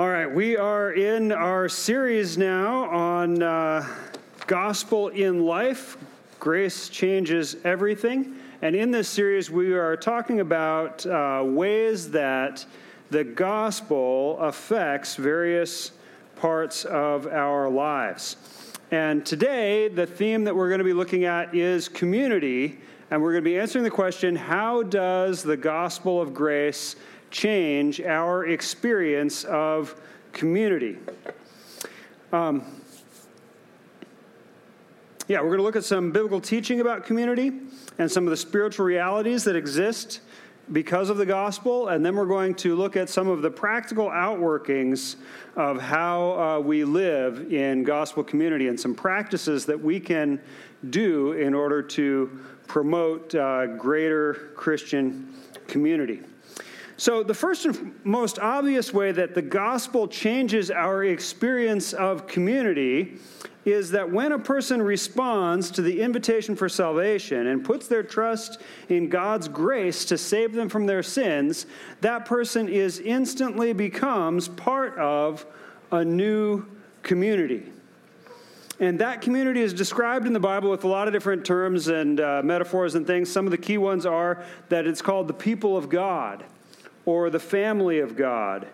All 0.00 0.08
right, 0.08 0.32
we 0.34 0.56
are 0.56 0.92
in 0.92 1.30
our 1.30 1.68
series 1.68 2.38
now 2.38 2.88
on 2.88 3.42
uh, 3.42 3.86
gospel 4.46 5.08
in 5.08 5.44
life. 5.44 5.98
Grace 6.38 6.88
changes 6.88 7.56
everything. 7.64 8.34
And 8.62 8.74
in 8.74 8.92
this 8.92 9.10
series, 9.10 9.50
we 9.50 9.74
are 9.74 9.98
talking 9.98 10.40
about 10.40 11.04
uh, 11.04 11.42
ways 11.44 12.10
that 12.12 12.64
the 13.10 13.24
gospel 13.24 14.38
affects 14.38 15.16
various 15.16 15.92
parts 16.34 16.86
of 16.86 17.26
our 17.26 17.68
lives. 17.68 18.38
And 18.90 19.26
today, 19.26 19.88
the 19.88 20.06
theme 20.06 20.44
that 20.44 20.56
we're 20.56 20.70
going 20.70 20.78
to 20.78 20.84
be 20.84 20.94
looking 20.94 21.26
at 21.26 21.54
is 21.54 21.90
community. 21.90 22.78
And 23.10 23.20
we're 23.20 23.32
going 23.32 23.44
to 23.44 23.50
be 23.50 23.58
answering 23.58 23.84
the 23.84 23.90
question 23.90 24.34
how 24.34 24.82
does 24.82 25.42
the 25.42 25.58
gospel 25.58 26.22
of 26.22 26.32
grace 26.32 26.96
change 27.30 28.00
our 28.00 28.46
experience 28.46 29.44
of 29.44 30.00
community. 30.32 30.98
Um, 32.32 32.64
yeah, 35.28 35.40
we're 35.40 35.48
going 35.48 35.58
to 35.58 35.64
look 35.64 35.76
at 35.76 35.84
some 35.84 36.10
biblical 36.10 36.40
teaching 36.40 36.80
about 36.80 37.04
community 37.04 37.52
and 37.98 38.10
some 38.10 38.24
of 38.24 38.30
the 38.30 38.36
spiritual 38.36 38.84
realities 38.84 39.44
that 39.44 39.54
exist 39.54 40.20
because 40.72 41.10
of 41.10 41.16
the 41.16 41.26
gospel, 41.26 41.88
and 41.88 42.04
then 42.04 42.14
we're 42.14 42.26
going 42.26 42.54
to 42.54 42.76
look 42.76 42.96
at 42.96 43.08
some 43.08 43.28
of 43.28 43.42
the 43.42 43.50
practical 43.50 44.08
outworkings 44.08 45.16
of 45.56 45.80
how 45.80 46.38
uh, 46.38 46.60
we 46.60 46.84
live 46.84 47.52
in 47.52 47.82
gospel 47.82 48.22
community 48.22 48.68
and 48.68 48.78
some 48.78 48.94
practices 48.94 49.66
that 49.66 49.80
we 49.80 49.98
can 49.98 50.40
do 50.90 51.32
in 51.32 51.54
order 51.54 51.82
to 51.82 52.40
promote 52.68 53.34
uh, 53.34 53.66
greater 53.66 54.52
Christian 54.54 55.34
community. 55.66 56.20
So, 57.00 57.22
the 57.22 57.32
first 57.32 57.64
and 57.64 57.98
most 58.04 58.38
obvious 58.38 58.92
way 58.92 59.10
that 59.10 59.34
the 59.34 59.40
gospel 59.40 60.06
changes 60.06 60.70
our 60.70 61.02
experience 61.02 61.94
of 61.94 62.26
community 62.26 63.16
is 63.64 63.92
that 63.92 64.12
when 64.12 64.32
a 64.32 64.38
person 64.38 64.82
responds 64.82 65.70
to 65.70 65.80
the 65.80 66.02
invitation 66.02 66.54
for 66.54 66.68
salvation 66.68 67.46
and 67.46 67.64
puts 67.64 67.88
their 67.88 68.02
trust 68.02 68.60
in 68.90 69.08
God's 69.08 69.48
grace 69.48 70.04
to 70.04 70.18
save 70.18 70.52
them 70.52 70.68
from 70.68 70.84
their 70.84 71.02
sins, 71.02 71.64
that 72.02 72.26
person 72.26 72.68
is 72.68 72.98
instantly 72.98 73.72
becomes 73.72 74.48
part 74.48 74.94
of 74.98 75.46
a 75.92 76.04
new 76.04 76.66
community. 77.02 77.62
And 78.78 78.98
that 78.98 79.22
community 79.22 79.62
is 79.62 79.72
described 79.72 80.26
in 80.26 80.34
the 80.34 80.38
Bible 80.38 80.70
with 80.70 80.84
a 80.84 80.88
lot 80.88 81.08
of 81.08 81.14
different 81.14 81.46
terms 81.46 81.88
and 81.88 82.20
uh, 82.20 82.42
metaphors 82.44 82.94
and 82.94 83.06
things. 83.06 83.32
Some 83.32 83.46
of 83.46 83.52
the 83.52 83.58
key 83.58 83.78
ones 83.78 84.04
are 84.04 84.44
that 84.68 84.86
it's 84.86 85.00
called 85.00 85.28
the 85.28 85.34
people 85.34 85.78
of 85.78 85.88
God 85.88 86.44
or 87.10 87.28
the 87.28 87.40
family 87.40 87.98
of 87.98 88.16
God 88.16 88.68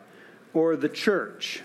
or 0.53 0.77
the 0.77 0.91
church. 0.91 1.63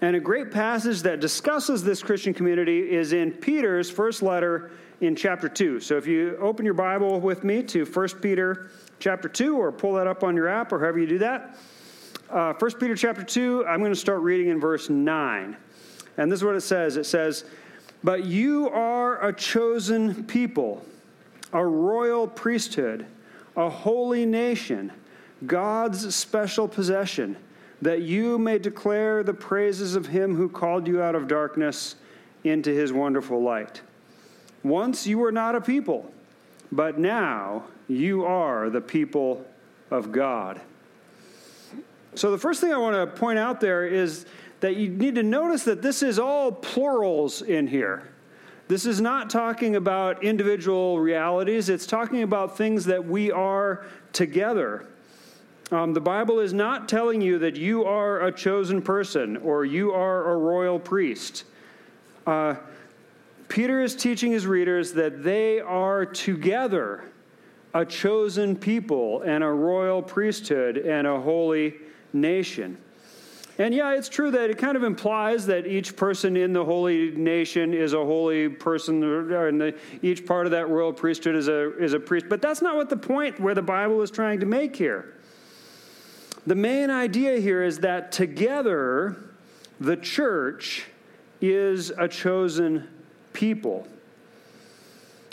And 0.00 0.16
a 0.16 0.20
great 0.20 0.50
passage 0.50 1.02
that 1.02 1.20
discusses 1.20 1.84
this 1.84 2.02
Christian 2.02 2.32
community 2.32 2.90
is 2.90 3.12
in 3.12 3.30
Peter's 3.30 3.90
first 3.90 4.22
letter 4.22 4.70
in 5.02 5.14
chapter 5.14 5.50
2. 5.50 5.78
So 5.80 5.98
if 5.98 6.06
you 6.06 6.38
open 6.40 6.64
your 6.64 6.72
Bible 6.72 7.20
with 7.20 7.44
me 7.44 7.62
to 7.64 7.84
1 7.84 8.08
Peter 8.22 8.70
chapter 9.00 9.28
2 9.28 9.54
or 9.54 9.70
pull 9.70 9.92
that 9.94 10.06
up 10.06 10.24
on 10.24 10.34
your 10.34 10.48
app 10.48 10.72
or 10.72 10.78
however 10.80 10.98
you 10.98 11.06
do 11.06 11.18
that. 11.18 11.58
Uh, 12.30 12.54
1 12.54 12.70
Peter 12.80 12.96
chapter 12.96 13.22
2, 13.22 13.66
I'm 13.66 13.80
going 13.80 13.92
to 13.92 13.98
start 13.98 14.20
reading 14.20 14.48
in 14.48 14.60
verse 14.60 14.88
9. 14.88 15.56
And 16.16 16.32
this 16.32 16.40
is 16.40 16.44
what 16.44 16.56
it 16.56 16.62
says 16.62 16.96
it 16.96 17.04
says, 17.04 17.44
But 18.02 18.24
you 18.24 18.70
are 18.70 19.22
a 19.22 19.30
chosen 19.30 20.24
people, 20.24 20.82
a 21.52 21.62
royal 21.62 22.26
priesthood, 22.26 23.04
a 23.56 23.68
holy 23.68 24.24
nation 24.24 24.90
God's 25.46 26.14
special 26.14 26.68
possession, 26.68 27.36
that 27.82 28.02
you 28.02 28.38
may 28.38 28.58
declare 28.58 29.22
the 29.22 29.34
praises 29.34 29.94
of 29.94 30.06
him 30.06 30.36
who 30.36 30.48
called 30.48 30.86
you 30.86 31.02
out 31.02 31.14
of 31.14 31.28
darkness 31.28 31.96
into 32.44 32.70
his 32.70 32.92
wonderful 32.92 33.42
light. 33.42 33.80
Once 34.62 35.06
you 35.06 35.18
were 35.18 35.32
not 35.32 35.54
a 35.54 35.60
people, 35.60 36.12
but 36.70 36.98
now 36.98 37.64
you 37.88 38.24
are 38.24 38.70
the 38.70 38.80
people 38.80 39.44
of 39.90 40.12
God. 40.12 40.60
So, 42.14 42.30
the 42.30 42.38
first 42.38 42.60
thing 42.60 42.72
I 42.72 42.76
want 42.76 42.96
to 42.96 43.18
point 43.18 43.38
out 43.38 43.60
there 43.60 43.86
is 43.86 44.26
that 44.60 44.76
you 44.76 44.88
need 44.88 45.14
to 45.14 45.22
notice 45.22 45.64
that 45.64 45.80
this 45.80 46.02
is 46.02 46.18
all 46.18 46.52
plurals 46.52 47.40
in 47.40 47.66
here. 47.66 48.08
This 48.68 48.86
is 48.86 49.00
not 49.00 49.30
talking 49.30 49.74
about 49.74 50.22
individual 50.22 51.00
realities, 51.00 51.68
it's 51.68 51.86
talking 51.86 52.22
about 52.22 52.56
things 52.56 52.84
that 52.84 53.04
we 53.04 53.32
are 53.32 53.84
together. 54.12 54.86
Um, 55.72 55.94
the 55.94 56.00
Bible 56.00 56.40
is 56.40 56.52
not 56.52 56.88
telling 56.88 57.20
you 57.20 57.38
that 57.38 57.54
you 57.54 57.84
are 57.84 58.26
a 58.26 58.32
chosen 58.32 58.82
person 58.82 59.36
or 59.36 59.64
you 59.64 59.92
are 59.92 60.32
a 60.32 60.36
royal 60.36 60.80
priest. 60.80 61.44
Uh, 62.26 62.56
Peter 63.48 63.80
is 63.80 63.94
teaching 63.94 64.32
his 64.32 64.46
readers 64.46 64.92
that 64.92 65.22
they 65.22 65.60
are 65.60 66.04
together 66.04 67.04
a 67.72 67.84
chosen 67.84 68.56
people 68.56 69.22
and 69.22 69.44
a 69.44 69.48
royal 69.48 70.02
priesthood 70.02 70.76
and 70.76 71.06
a 71.06 71.20
holy 71.20 71.74
nation. 72.12 72.76
And 73.58 73.74
yeah, 73.74 73.92
it's 73.92 74.08
true 74.08 74.30
that 74.30 74.50
it 74.50 74.58
kind 74.58 74.76
of 74.76 74.82
implies 74.82 75.46
that 75.46 75.66
each 75.66 75.94
person 75.94 76.36
in 76.36 76.52
the 76.52 76.64
holy 76.64 77.10
nation 77.10 77.74
is 77.74 77.92
a 77.92 78.04
holy 78.04 78.48
person, 78.48 79.02
and 79.04 79.60
the, 79.60 79.74
each 80.02 80.26
part 80.26 80.46
of 80.46 80.52
that 80.52 80.68
royal 80.68 80.92
priesthood 80.92 81.36
is 81.36 81.46
a, 81.46 81.76
is 81.78 81.92
a 81.92 82.00
priest. 82.00 82.26
But 82.28 82.40
that's 82.40 82.62
not 82.62 82.74
what 82.74 82.88
the 82.88 82.96
point 82.96 83.38
where 83.38 83.54
the 83.54 83.62
Bible 83.62 84.00
is 84.02 84.10
trying 84.10 84.40
to 84.40 84.46
make 84.46 84.74
here. 84.74 85.14
The 86.46 86.54
main 86.54 86.90
idea 86.90 87.38
here 87.38 87.62
is 87.62 87.80
that 87.80 88.12
together, 88.12 89.16
the 89.78 89.96
church 89.96 90.86
is 91.40 91.90
a 91.90 92.08
chosen 92.08 92.88
people. 93.32 93.86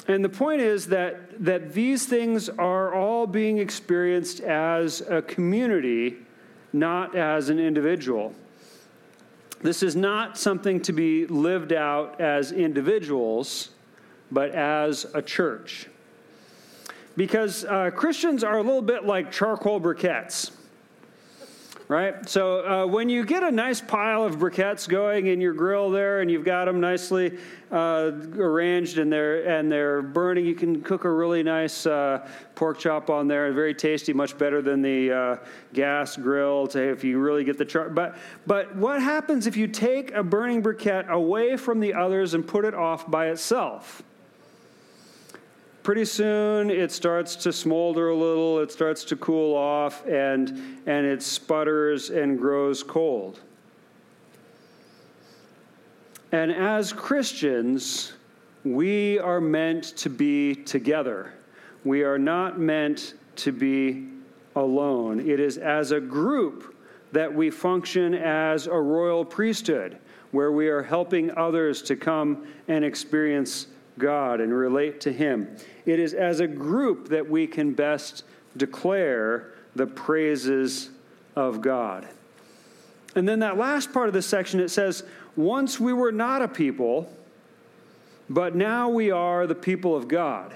And 0.07 0.23
the 0.23 0.29
point 0.29 0.62
is 0.62 0.88
that, 0.88 1.44
that 1.44 1.73
these 1.73 2.06
things 2.06 2.50
are 2.50 2.94
all 2.94 3.25
being 3.25 3.57
experienced 3.57 4.41
as 4.41 5.01
a 5.01 5.22
community, 5.22 6.17
not 6.73 7.16
as 7.16 7.50
an 7.50 7.59
individual. 7.59 8.34
This 9.62 9.84
is 9.84 9.96
not 9.96 10.38
something 10.38 10.81
to 10.81 10.94
be 10.94 11.25
lived 11.25 11.73
out 11.73 12.19
as 12.22 12.51
individuals, 12.51 13.69
but 14.31 14.51
as 14.51 15.06
a 15.13 15.22
church. 15.22 15.88
Because 17.16 17.66
uh, 17.66 17.91
Christians 17.91 18.44
are 18.44 18.57
a 18.57 18.62
little 18.62 18.81
bit 18.81 19.06
like 19.06 19.31
charcoal 19.31 19.81
briquettes 19.81 20.51
right? 21.87 22.27
So 22.27 22.65
uh, 22.65 22.85
when 22.85 23.07
you 23.07 23.25
get 23.25 23.43
a 23.43 23.51
nice 23.51 23.79
pile 23.79 24.23
of 24.23 24.35
briquettes 24.35 24.87
going 24.87 25.27
in 25.27 25.39
your 25.39 25.53
grill 25.53 25.89
there, 25.89 26.19
and 26.19 26.29
you've 26.29 26.43
got 26.43 26.65
them 26.65 26.79
nicely 26.81 27.37
uh, 27.71 28.11
arranged 28.37 28.97
and 28.97 29.11
they're 29.11 29.47
and 29.47 29.71
they're 29.71 30.01
burning, 30.01 30.45
you 30.45 30.55
can 30.55 30.81
cook 30.81 31.05
a 31.05 31.11
really 31.11 31.43
nice 31.43 31.85
uh, 31.85 32.29
pork 32.55 32.79
chop 32.79 33.09
on 33.09 33.27
there, 33.27 33.51
very 33.53 33.73
tasty, 33.73 34.13
much 34.13 34.37
better 34.37 34.61
than 34.61 34.81
the 34.81 35.11
uh, 35.11 35.35
gas 35.73 36.17
grill. 36.17 36.67
To, 36.67 36.91
if 36.91 37.03
you 37.03 37.19
really 37.19 37.43
get 37.43 37.57
the 37.57 37.65
char. 37.65 37.89
But 37.89 38.17
but 38.45 38.75
what 38.75 39.01
happens 39.01 39.47
if 39.47 39.55
you 39.55 39.67
take 39.67 40.11
a 40.13 40.23
burning 40.23 40.61
briquette 40.61 41.07
away 41.07 41.55
from 41.55 41.79
the 41.79 41.93
others 41.93 42.33
and 42.33 42.45
put 42.45 42.65
it 42.65 42.73
off 42.73 43.09
by 43.09 43.29
itself? 43.29 44.03
Pretty 45.87 46.03
soon 46.03 46.69
it 46.69 46.91
starts 46.91 47.33
to 47.33 47.53
smolder 47.53 48.09
a 48.09 48.13
little, 48.13 48.59
it 48.59 48.69
starts 48.69 49.05
to 49.05 49.15
cool 49.15 49.55
off, 49.55 50.05
and, 50.05 50.49
and 50.85 51.05
it 51.05 51.23
sputters 51.23 52.09
and 52.09 52.37
grows 52.37 52.83
cold. 52.83 53.39
And 56.33 56.51
as 56.51 56.91
Christians, 56.91 58.11
we 58.65 59.17
are 59.19 59.39
meant 59.39 59.95
to 59.95 60.09
be 60.09 60.55
together. 60.55 61.31
We 61.85 62.03
are 62.03 62.19
not 62.19 62.59
meant 62.59 63.13
to 63.37 63.53
be 63.53 64.09
alone. 64.57 65.21
It 65.21 65.39
is 65.39 65.57
as 65.57 65.93
a 65.93 66.01
group 66.01 66.75
that 67.13 67.33
we 67.33 67.49
function 67.49 68.13
as 68.13 68.67
a 68.67 68.75
royal 68.75 69.23
priesthood, 69.23 69.99
where 70.31 70.51
we 70.51 70.67
are 70.67 70.83
helping 70.83 71.31
others 71.37 71.81
to 71.83 71.95
come 71.95 72.45
and 72.67 72.83
experience 72.83 73.67
God 73.97 74.41
and 74.41 74.53
relate 74.53 75.02
to 75.02 75.11
Him. 75.11 75.55
It 75.85 75.99
is 75.99 76.14
as 76.14 76.40
a 76.40 76.47
group 76.47 77.09
that 77.09 77.29
we 77.29 77.47
can 77.47 77.73
best 77.73 78.23
declare 78.55 79.53
the 79.76 79.88
praises 79.88 80.90
of 81.35 81.61
God. 81.61 82.08
And 83.16 83.28
then 83.28 83.40
that 83.40 83.58
last 83.58 83.94
part 83.94 84.08
of 84.08 84.14
this 84.14 84.26
section, 84.26 84.59
it 84.59 84.70
says, 84.70 85.03
Once 85.35 85.79
we 85.79 85.94
were 85.94 86.11
not 86.11 86.41
a 86.41 86.47
people, 86.47 87.11
but 88.29 88.55
now 88.55 88.90
we 88.90 89.11
are 89.11 89.47
the 89.47 89.55
people 89.55 89.96
of 89.96 90.08
God. 90.08 90.55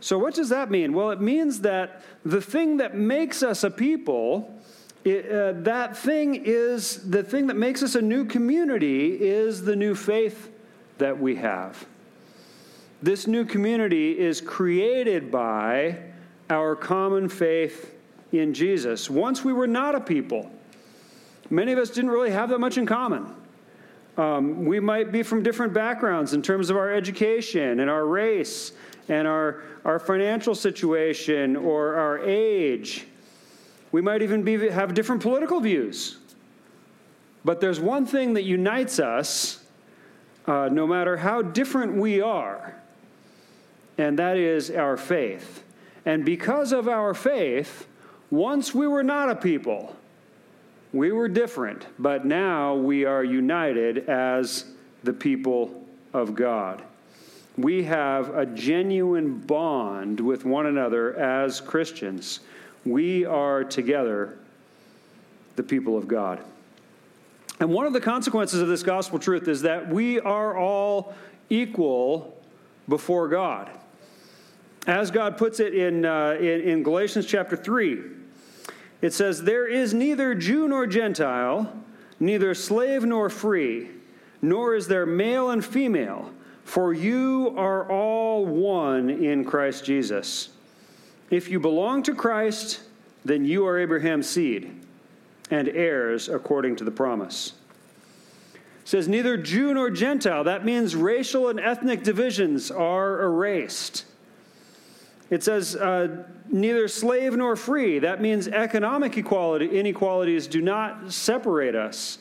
So, 0.00 0.18
what 0.18 0.34
does 0.34 0.48
that 0.48 0.70
mean? 0.70 0.94
Well, 0.94 1.10
it 1.10 1.20
means 1.20 1.60
that 1.60 2.02
the 2.24 2.40
thing 2.40 2.78
that 2.78 2.96
makes 2.96 3.42
us 3.42 3.64
a 3.64 3.70
people, 3.70 4.58
it, 5.04 5.30
uh, 5.30 5.52
that 5.62 5.96
thing 5.96 6.42
is 6.44 7.08
the 7.10 7.22
thing 7.22 7.48
that 7.48 7.56
makes 7.56 7.82
us 7.82 7.94
a 7.94 8.02
new 8.02 8.24
community, 8.24 9.12
is 9.12 9.62
the 9.62 9.76
new 9.76 9.94
faith 9.94 10.49
that 11.00 11.18
we 11.18 11.36
have. 11.36 11.84
This 13.02 13.26
new 13.26 13.44
community 13.44 14.18
is 14.18 14.40
created 14.40 15.30
by 15.30 15.98
our 16.48 16.74
common 16.74 17.28
faith 17.28 17.94
in 18.32 18.54
Jesus. 18.54 19.10
Once 19.10 19.44
we 19.44 19.52
were 19.52 19.66
not 19.66 19.94
a 19.94 20.00
people, 20.00 20.50
Many 21.50 21.72
of 21.72 21.80
us 21.80 21.90
didn't 21.90 22.10
really 22.10 22.30
have 22.30 22.48
that 22.50 22.60
much 22.60 22.78
in 22.78 22.86
common. 22.86 23.26
Um, 24.16 24.64
we 24.64 24.78
might 24.78 25.10
be 25.10 25.24
from 25.24 25.42
different 25.42 25.72
backgrounds 25.72 26.32
in 26.32 26.42
terms 26.42 26.70
of 26.70 26.76
our 26.76 26.92
education 26.92 27.80
and 27.80 27.90
our 27.90 28.06
race 28.06 28.72
and 29.08 29.26
our, 29.26 29.62
our 29.84 29.98
financial 29.98 30.54
situation 30.54 31.56
or 31.56 31.96
our 31.96 32.18
age. 32.20 33.06
We 33.90 34.00
might 34.00 34.22
even 34.22 34.44
be, 34.44 34.68
have 34.68 34.94
different 34.94 35.22
political 35.22 35.60
views. 35.60 36.18
But 37.44 37.60
there's 37.60 37.80
one 37.80 38.06
thing 38.06 38.34
that 38.34 38.44
unites 38.44 39.00
us, 39.00 39.59
uh, 40.50 40.68
no 40.68 40.84
matter 40.84 41.16
how 41.16 41.40
different 41.42 41.94
we 41.94 42.20
are, 42.20 42.74
and 43.98 44.18
that 44.18 44.36
is 44.36 44.68
our 44.68 44.96
faith. 44.96 45.62
And 46.04 46.24
because 46.24 46.72
of 46.72 46.88
our 46.88 47.14
faith, 47.14 47.86
once 48.32 48.74
we 48.74 48.88
were 48.88 49.04
not 49.04 49.30
a 49.30 49.36
people, 49.36 49.94
we 50.92 51.12
were 51.12 51.28
different, 51.28 51.86
but 52.00 52.26
now 52.26 52.74
we 52.74 53.04
are 53.04 53.22
united 53.22 54.08
as 54.08 54.64
the 55.04 55.12
people 55.12 55.86
of 56.12 56.34
God. 56.34 56.82
We 57.56 57.84
have 57.84 58.34
a 58.34 58.44
genuine 58.44 59.38
bond 59.38 60.18
with 60.18 60.44
one 60.44 60.66
another 60.66 61.16
as 61.16 61.60
Christians. 61.60 62.40
We 62.84 63.24
are 63.24 63.62
together 63.62 64.36
the 65.54 65.62
people 65.62 65.96
of 65.96 66.08
God. 66.08 66.42
And 67.60 67.68
one 67.68 67.86
of 67.86 67.92
the 67.92 68.00
consequences 68.00 68.62
of 68.62 68.68
this 68.68 68.82
gospel 68.82 69.18
truth 69.18 69.46
is 69.46 69.62
that 69.62 69.88
we 69.88 70.18
are 70.18 70.56
all 70.56 71.14
equal 71.50 72.34
before 72.88 73.28
God. 73.28 73.70
As 74.86 75.10
God 75.10 75.36
puts 75.36 75.60
it 75.60 75.74
in, 75.74 76.06
uh, 76.06 76.38
in, 76.40 76.62
in 76.62 76.82
Galatians 76.82 77.26
chapter 77.26 77.56
3, 77.56 78.00
it 79.02 79.12
says, 79.12 79.42
There 79.42 79.68
is 79.68 79.92
neither 79.92 80.34
Jew 80.34 80.68
nor 80.68 80.86
Gentile, 80.86 81.70
neither 82.18 82.54
slave 82.54 83.04
nor 83.04 83.28
free, 83.28 83.90
nor 84.40 84.74
is 84.74 84.88
there 84.88 85.04
male 85.04 85.50
and 85.50 85.62
female, 85.62 86.32
for 86.64 86.94
you 86.94 87.54
are 87.58 87.90
all 87.90 88.46
one 88.46 89.10
in 89.10 89.44
Christ 89.44 89.84
Jesus. 89.84 90.48
If 91.28 91.50
you 91.50 91.60
belong 91.60 92.02
to 92.04 92.14
Christ, 92.14 92.80
then 93.22 93.44
you 93.44 93.66
are 93.66 93.78
Abraham's 93.78 94.28
seed 94.28 94.79
and 95.50 95.68
heirs 95.68 96.28
according 96.28 96.76
to 96.76 96.84
the 96.84 96.90
promise. 96.90 97.54
It 98.54 98.88
says 98.88 99.08
neither 99.08 99.36
Jew 99.36 99.74
nor 99.74 99.90
Gentile. 99.90 100.44
That 100.44 100.64
means 100.64 100.96
racial 100.96 101.48
and 101.48 101.60
ethnic 101.60 102.02
divisions 102.02 102.70
are 102.70 103.22
erased. 103.22 104.04
It 105.28 105.44
says 105.44 105.76
uh, 105.76 106.24
neither 106.48 106.88
slave 106.88 107.36
nor 107.36 107.54
free. 107.54 108.00
That 108.00 108.20
means 108.20 108.48
economic 108.48 109.16
equality, 109.16 109.78
inequalities 109.78 110.46
do 110.46 110.60
not 110.60 111.12
separate 111.12 111.76
us. 111.76 112.18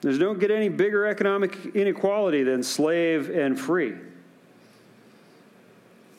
There's 0.00 0.18
don't 0.18 0.38
get 0.38 0.52
any 0.52 0.68
bigger 0.68 1.06
economic 1.06 1.74
inequality 1.74 2.44
than 2.44 2.62
slave 2.62 3.30
and 3.30 3.58
free. 3.58 3.94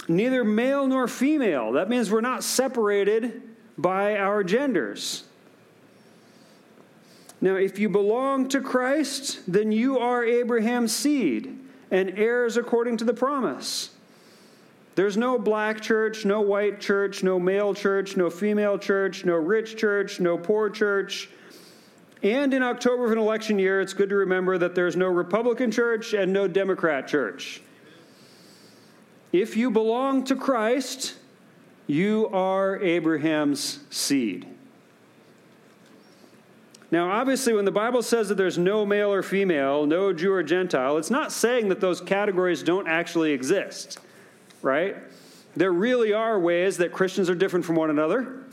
Neither 0.10 0.44
male 0.44 0.88
nor 0.88 1.08
female. 1.08 1.74
That 1.74 1.88
means 1.88 2.12
we're 2.12 2.20
not 2.20 2.44
separated 2.44 3.42
by 3.82 4.18
our 4.18 4.44
genders. 4.44 5.24
Now, 7.42 7.56
if 7.56 7.80
you 7.80 7.88
belong 7.88 8.50
to 8.50 8.60
Christ, 8.60 9.40
then 9.48 9.72
you 9.72 9.98
are 9.98 10.26
Abraham's 10.26 10.94
seed 10.94 11.58
and 11.90 12.18
heirs 12.18 12.58
according 12.58 12.98
to 12.98 13.06
the 13.06 13.14
promise. 13.14 13.92
There's 14.96 15.16
no 15.16 15.40
black 15.40 15.80
church, 15.80 16.26
no 16.26 16.42
white 16.42 16.82
church, 16.82 17.24
no 17.24 17.40
male 17.40 17.74
church, 17.74 18.18
no 18.18 18.30
female 18.30 18.78
church, 18.78 19.24
no 19.24 19.36
rich 19.36 19.78
church, 19.78 20.20
no 20.20 20.38
poor 20.38 20.70
church. 20.70 21.30
And 22.22 22.54
in 22.54 22.62
October 22.62 23.06
of 23.06 23.14
an 23.14 23.18
election 23.18 23.58
year, 23.58 23.80
it's 23.80 23.94
good 23.94 24.10
to 24.10 24.16
remember 24.16 24.58
that 24.58 24.76
there's 24.76 24.98
no 24.98 25.08
Republican 25.08 25.72
church 25.72 26.14
and 26.14 26.34
no 26.34 26.50
Democrat 26.50 27.08
church. 27.08 27.62
If 29.32 29.56
you 29.56 29.72
belong 29.72 30.26
to 30.26 30.36
Christ, 30.36 31.16
you 31.90 32.30
are 32.30 32.80
Abraham's 32.80 33.80
seed. 33.90 34.48
Now, 36.92 37.12
obviously, 37.12 37.54
when 37.54 37.66
the 37.66 37.72
Bible 37.72 38.02
says 38.02 38.30
that 38.30 38.36
there's 38.36 38.58
no 38.58 38.86
male 38.86 39.12
or 39.12 39.22
female, 39.22 39.86
no 39.86 40.14
Jew 40.14 40.32
or 40.32 40.42
Gentile, 40.42 40.98
it's 40.98 41.12
not 41.12 41.32
saying 41.32 41.70
that 41.70 41.82
those 41.82 42.00
categories 42.00 42.64
don't 42.64 42.88
actually 42.88 43.32
exist 43.32 44.00
right? 44.62 44.98
There 45.56 45.72
really 45.72 46.14
are 46.14 46.40
ways 46.40 46.78
that 46.78 46.92
Christians 46.92 47.30
are 47.30 47.36
different 47.36 47.66
from 47.66 47.76
one 47.76 47.90
another, 47.90 48.44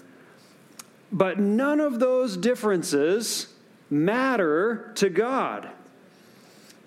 but 1.12 1.39
none 1.39 1.81
of 1.81 2.00
those 2.00 2.37
differences 2.37 3.49
matter 3.91 4.93
to 4.97 5.09
God. 5.09 5.71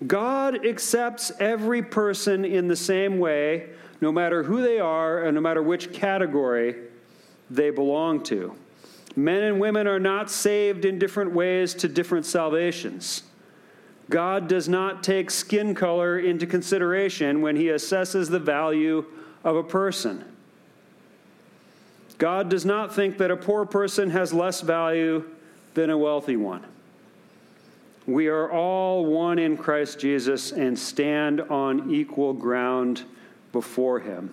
God 0.06 0.64
accepts 0.66 1.30
every 1.38 1.82
person 1.82 2.44
in 2.44 2.68
the 2.68 2.76
same 2.76 3.18
way, 3.18 3.70
no 4.00 4.10
matter 4.10 4.42
who 4.42 4.62
they 4.62 4.78
are 4.78 5.24
and 5.24 5.34
no 5.34 5.40
matter 5.40 5.62
which 5.62 5.92
category 5.92 6.74
they 7.50 7.70
belong 7.70 8.22
to. 8.24 8.54
Men 9.16 9.42
and 9.42 9.60
women 9.60 9.86
are 9.86 9.98
not 9.98 10.30
saved 10.30 10.84
in 10.84 10.98
different 10.98 11.32
ways 11.32 11.74
to 11.74 11.88
different 11.88 12.26
salvations. 12.26 13.24
God 14.08 14.48
does 14.48 14.68
not 14.68 15.02
take 15.02 15.30
skin 15.30 15.74
color 15.74 16.18
into 16.18 16.46
consideration 16.46 17.42
when 17.42 17.56
he 17.56 17.66
assesses 17.66 18.30
the 18.30 18.38
value 18.38 19.04
of 19.44 19.56
a 19.56 19.62
person. 19.62 20.24
God 22.18 22.48
does 22.48 22.64
not 22.64 22.94
think 22.94 23.18
that 23.18 23.30
a 23.30 23.36
poor 23.36 23.64
person 23.64 24.10
has 24.10 24.34
less 24.34 24.60
value 24.60 25.24
than 25.74 25.90
a 25.90 25.96
wealthy 25.96 26.36
one. 26.36 26.64
We 28.06 28.26
are 28.26 28.50
all 28.50 29.06
one 29.06 29.38
in 29.38 29.56
Christ 29.56 30.00
Jesus 30.00 30.52
and 30.52 30.78
stand 30.78 31.40
on 31.42 31.90
equal 31.90 32.32
ground 32.32 33.04
before 33.52 34.00
Him. 34.00 34.32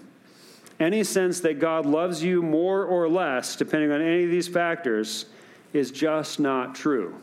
Any 0.80 1.04
sense 1.04 1.40
that 1.40 1.60
God 1.60 1.86
loves 1.86 2.24
you 2.24 2.42
more 2.42 2.86
or 2.86 3.10
less, 3.10 3.56
depending 3.56 3.92
on 3.92 4.02
any 4.02 4.26
of 4.26 4.30
these 4.32 4.48
factors, 4.48 5.26
is 5.74 5.92
just 5.92 6.40
not 6.40 6.76
true. 6.76 7.16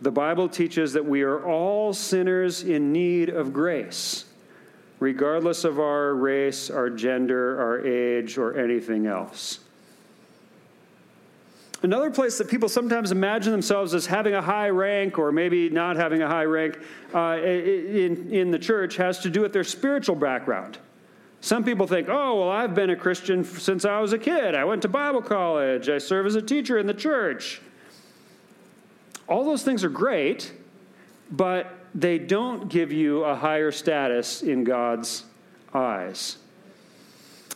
The 0.00 0.10
Bible 0.10 0.48
teaches 0.48 0.92
that 0.94 1.04
we 1.04 1.22
are 1.22 1.44
all 1.44 1.92
sinners 1.92 2.62
in 2.62 2.92
need 2.92 3.28
of 3.28 3.52
grace, 3.52 4.24
regardless 4.98 5.64
of 5.64 5.78
our 5.78 6.14
race, 6.14 6.70
our 6.70 6.88
gender, 6.88 7.60
our 7.60 7.86
age, 7.86 8.38
or 8.38 8.56
anything 8.56 9.06
else. 9.06 9.60
Another 11.82 12.10
place 12.10 12.36
that 12.36 12.48
people 12.48 12.68
sometimes 12.68 13.10
imagine 13.10 13.52
themselves 13.52 13.94
as 13.94 14.04
having 14.04 14.34
a 14.34 14.42
high 14.42 14.68
rank 14.68 15.18
or 15.18 15.32
maybe 15.32 15.70
not 15.70 15.96
having 15.96 16.20
a 16.20 16.28
high 16.28 16.44
rank 16.44 16.78
uh, 17.14 17.38
in, 17.42 18.30
in 18.30 18.50
the 18.50 18.58
church 18.58 18.96
has 18.96 19.18
to 19.20 19.30
do 19.30 19.40
with 19.40 19.52
their 19.54 19.64
spiritual 19.64 20.14
background. 20.14 20.78
Some 21.40 21.64
people 21.64 21.86
think, 21.86 22.08
oh, 22.10 22.40
well, 22.40 22.50
I've 22.50 22.74
been 22.74 22.90
a 22.90 22.96
Christian 22.96 23.44
since 23.44 23.86
I 23.86 23.98
was 24.00 24.12
a 24.12 24.18
kid. 24.18 24.54
I 24.54 24.64
went 24.64 24.82
to 24.82 24.88
Bible 24.88 25.22
college. 25.22 25.88
I 25.88 25.96
serve 25.96 26.26
as 26.26 26.34
a 26.34 26.42
teacher 26.42 26.78
in 26.78 26.86
the 26.86 26.92
church. 26.92 27.62
All 29.26 29.44
those 29.44 29.62
things 29.62 29.82
are 29.82 29.88
great, 29.88 30.52
but 31.30 31.78
they 31.94 32.18
don't 32.18 32.68
give 32.68 32.92
you 32.92 33.24
a 33.24 33.34
higher 33.34 33.72
status 33.72 34.42
in 34.42 34.64
God's 34.64 35.24
eyes. 35.72 36.36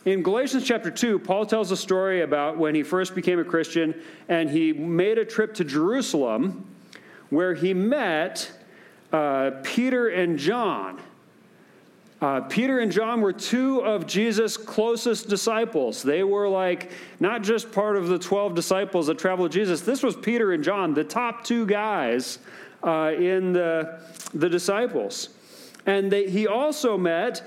In 0.05 0.21
Galatians 0.21 0.63
chapter 0.63 0.91
2, 0.91 1.17
Paul 1.17 1.47
tells 1.47 1.71
a 1.71 1.77
story 1.77 2.21
about 2.21 2.59
when 2.59 2.75
he 2.75 2.83
first 2.83 3.15
became 3.15 3.39
a 3.39 3.43
Christian 3.43 3.99
and 4.29 4.47
he 4.47 4.71
made 4.71 5.17
a 5.17 5.25
trip 5.25 5.55
to 5.55 5.63
Jerusalem 5.63 6.63
where 7.31 7.55
he 7.55 7.73
met 7.73 8.51
uh, 9.11 9.49
Peter 9.63 10.09
and 10.09 10.37
John. 10.37 11.01
Uh, 12.21 12.41
Peter 12.41 12.79
and 12.79 12.91
John 12.91 13.19
were 13.21 13.33
two 13.33 13.79
of 13.79 14.05
Jesus' 14.05 14.57
closest 14.57 15.27
disciples. 15.27 16.03
They 16.03 16.23
were 16.23 16.47
like 16.47 16.91
not 17.19 17.41
just 17.41 17.71
part 17.71 17.97
of 17.97 18.07
the 18.07 18.19
12 18.19 18.53
disciples 18.53 19.07
that 19.07 19.17
traveled 19.17 19.45
with 19.45 19.53
Jesus. 19.53 19.81
This 19.81 20.03
was 20.03 20.15
Peter 20.15 20.53
and 20.53 20.63
John, 20.63 20.93
the 20.93 21.03
top 21.03 21.43
two 21.43 21.65
guys 21.65 22.37
uh, 22.83 23.11
in 23.17 23.53
the, 23.53 23.99
the 24.35 24.49
disciples. 24.49 25.29
And 25.87 26.11
they, 26.11 26.29
he 26.29 26.45
also 26.45 26.95
met 26.95 27.41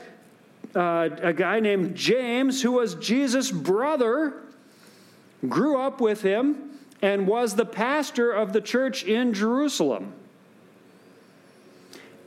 uh, 0.74 1.08
a 1.22 1.32
guy 1.32 1.60
named 1.60 1.94
James, 1.94 2.62
who 2.62 2.72
was 2.72 2.94
Jesus' 2.96 3.50
brother, 3.50 4.34
grew 5.48 5.80
up 5.80 6.00
with 6.00 6.22
him, 6.22 6.70
and 7.02 7.26
was 7.26 7.54
the 7.54 7.64
pastor 7.64 8.32
of 8.32 8.52
the 8.52 8.60
church 8.60 9.04
in 9.04 9.32
Jerusalem. 9.32 10.12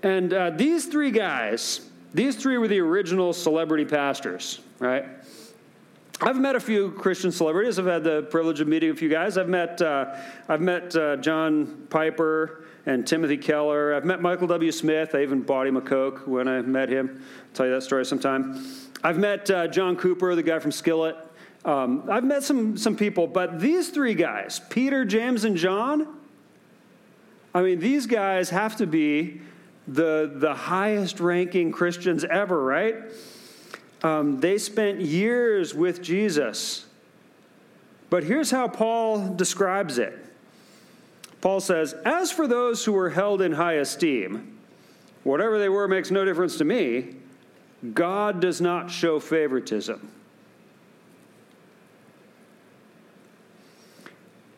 And 0.04 0.34
uh, 0.34 0.50
these 0.52 0.88
three 0.88 1.12
guys, 1.12 1.82
these 2.14 2.36
three 2.36 2.58
were 2.58 2.68
the 2.68 2.80
original 2.80 3.34
celebrity 3.34 3.86
pastors, 3.86 4.62
right? 4.80 5.06
I've 6.22 6.40
met 6.40 6.56
a 6.56 6.60
few 6.60 6.92
Christian 6.92 7.32
celebrities. 7.32 7.80
I've 7.80 7.86
had 7.86 8.04
the 8.04 8.24
privilege 8.24 8.62
of 8.62 8.68
meeting 8.68 8.92
a 8.92 8.96
few 8.96 9.10
guys. 9.10 9.38
I've 9.38 9.50
met, 9.50 9.82
uh, 9.82 10.16
I've 10.48 10.62
met 10.62 10.96
uh, 10.96 11.18
John 11.18 11.88
Piper 11.90 12.66
and 12.86 13.06
Timothy 13.06 13.38
Keller. 13.38 13.94
I've 13.94 14.06
met 14.06 14.22
Michael 14.22 14.48
W. 14.48 14.72
Smith. 14.72 15.14
I 15.14 15.22
even 15.22 15.42
bought 15.42 15.68
him 15.68 15.78
a 15.78 15.82
Coke 15.82 16.24
when 16.26 16.48
I 16.48 16.62
met 16.62 16.90
him. 16.90 17.22
I'll 17.22 17.54
tell 17.54 17.66
you 17.68 17.74
that 17.74 17.84
story 17.84 18.06
sometime. 18.06 18.66
I've 19.04 19.18
met 19.18 19.50
uh, 19.50 19.68
John 19.68 19.96
Cooper, 19.96 20.36
the 20.36 20.44
guy 20.44 20.60
from 20.60 20.72
Skillet, 20.72 21.16
Um, 21.64 22.10
I've 22.10 22.24
met 22.24 22.44
some, 22.44 22.76
some 22.76 22.96
people, 22.96 23.28
but 23.28 23.60
these 23.60 23.90
three 23.90 24.16
guys, 24.16 24.60
Peter, 24.70 25.06
James, 25.06 25.44
and 25.44 25.56
John, 25.56 26.08
I 27.54 27.62
mean, 27.62 27.80
these 27.80 28.08
guys 28.08 28.50
have 28.50 28.78
to 28.78 28.88
be 28.88 29.42
the, 29.88 30.32
the 30.34 30.56
highest 30.56 31.20
ranking 31.20 31.72
Christians 31.72 32.24
ever, 32.24 32.64
right? 32.64 32.96
Um, 34.04 34.40
they 34.40 34.58
spent 34.58 35.02
years 35.02 35.76
with 35.76 36.02
Jesus. 36.02 36.86
But 38.10 38.24
here's 38.24 38.50
how 38.50 38.68
Paul 38.68 39.36
describes 39.36 40.00
it 40.00 40.18
Paul 41.42 41.60
says, 41.60 41.94
As 42.06 42.32
for 42.32 42.48
those 42.48 42.86
who 42.86 42.94
were 42.94 43.10
held 43.10 43.42
in 43.42 43.54
high 43.54 43.74
esteem, 43.74 44.60
whatever 45.24 45.60
they 45.60 45.70
were 45.70 45.88
makes 45.88 46.12
no 46.12 46.24
difference 46.24 46.58
to 46.58 46.66
me. 46.66 47.16
God 47.94 48.40
does 48.40 48.62
not 48.62 48.92
show 48.92 49.20
favoritism. 49.20 50.12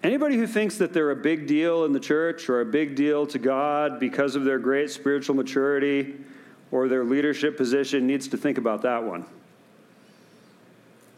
Anybody 0.03 0.35
who 0.35 0.45
thinks 0.45 0.77
that 0.79 0.91
they're 0.91 1.11
a 1.11 1.15
big 1.15 1.47
deal 1.47 1.85
in 1.85 1.93
the 1.93 1.99
church 1.99 2.49
or 2.49 2.59
a 2.59 2.65
big 2.65 2.95
deal 2.95 3.25
to 3.27 3.39
God 3.39 4.01
because 4.01 4.35
of 4.35 4.43
their 4.43 4.59
great 4.59 4.91
spiritual 4.91 5.35
maturity 5.35 6.15
or 6.71 6.89
their 6.89 7.05
leadership 7.05 7.55
position 7.55 8.05
needs 8.05 8.27
to 8.27 8.35
think 8.35 8.57
about 8.57 8.81
that 8.81 9.01
one. 9.01 9.25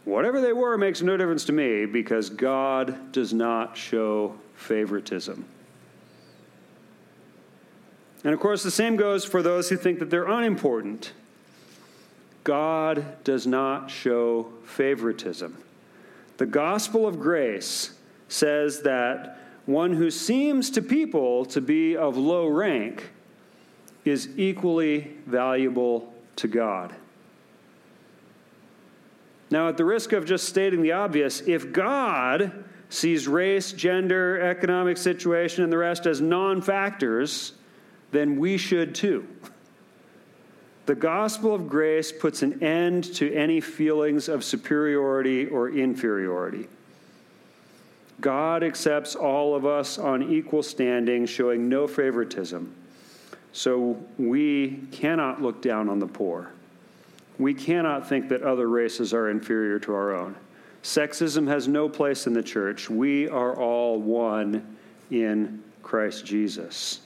Whatever 0.03 0.39
they 0.39 0.53
were 0.53 0.77
makes 0.77 1.01
no 1.01 1.17
difference 1.17 1.45
to 1.45 1.51
me 1.51 1.87
because 1.87 2.29
God 2.29 3.11
does 3.11 3.33
not 3.33 3.75
show 3.75 4.35
favoritism. 4.53 5.43
And 8.25 8.33
of 8.33 8.39
course, 8.39 8.63
the 8.63 8.71
same 8.71 8.95
goes 8.95 9.23
for 9.23 9.43
those 9.43 9.69
who 9.69 9.77
think 9.77 9.99
that 9.99 10.09
they're 10.09 10.27
unimportant. 10.27 11.13
God 12.43 13.23
does 13.23 13.45
not 13.45 13.91
show 13.91 14.51
favoritism. 14.63 15.55
The 16.37 16.47
gospel 16.47 17.07
of 17.07 17.19
grace 17.19 17.93
says 18.27 18.81
that 18.81 19.37
one 19.67 19.93
who 19.93 20.09
seems 20.09 20.71
to 20.71 20.81
people 20.81 21.45
to 21.45 21.61
be 21.61 21.95
of 21.95 22.17
low 22.17 22.47
rank 22.47 23.11
is 24.05 24.29
equally 24.37 25.15
valuable 25.27 26.11
to 26.37 26.47
God. 26.47 26.95
Now, 29.51 29.69
at 29.69 29.77
the 29.77 29.85
risk 29.85 30.13
of 30.13 30.25
just 30.25 30.49
stating 30.49 30.81
the 30.81 30.93
obvious, 30.93 31.41
if 31.41 31.71
God 31.71 32.63
sees 32.89 33.27
race, 33.27 33.71
gender, 33.71 34.41
economic 34.41 34.97
situation, 34.97 35.63
and 35.63 35.71
the 35.71 35.77
rest 35.77 36.07
as 36.07 36.21
non 36.21 36.63
factors, 36.63 37.53
then 38.15 38.37
we 38.37 38.57
should 38.57 38.95
too. 38.95 39.27
The 40.85 40.95
gospel 40.95 41.55
of 41.55 41.67
grace 41.67 42.11
puts 42.11 42.43
an 42.43 42.61
end 42.61 43.05
to 43.15 43.33
any 43.33 43.59
feelings 43.59 44.29
of 44.29 44.43
superiority 44.43 45.47
or 45.47 45.69
inferiority. 45.69 46.67
God 48.21 48.63
accepts 48.63 49.15
all 49.15 49.55
of 49.55 49.65
us 49.65 49.97
on 49.97 50.31
equal 50.31 50.63
standing, 50.63 51.25
showing 51.25 51.67
no 51.67 51.87
favoritism. 51.87 52.73
So 53.51 53.97
we 54.17 54.81
cannot 54.91 55.41
look 55.41 55.61
down 55.61 55.89
on 55.89 55.99
the 55.99 56.07
poor. 56.07 56.51
We 57.39 57.53
cannot 57.53 58.07
think 58.07 58.29
that 58.29 58.43
other 58.43 58.67
races 58.69 59.13
are 59.13 59.29
inferior 59.29 59.79
to 59.79 59.93
our 59.93 60.13
own. 60.13 60.35
Sexism 60.83 61.47
has 61.47 61.67
no 61.67 61.89
place 61.89 62.27
in 62.27 62.33
the 62.33 62.43
church. 62.43 62.89
We 62.89 63.27
are 63.27 63.55
all 63.55 63.99
one 63.99 64.77
in 65.09 65.63
Christ 65.81 66.25
Jesus. 66.25 67.01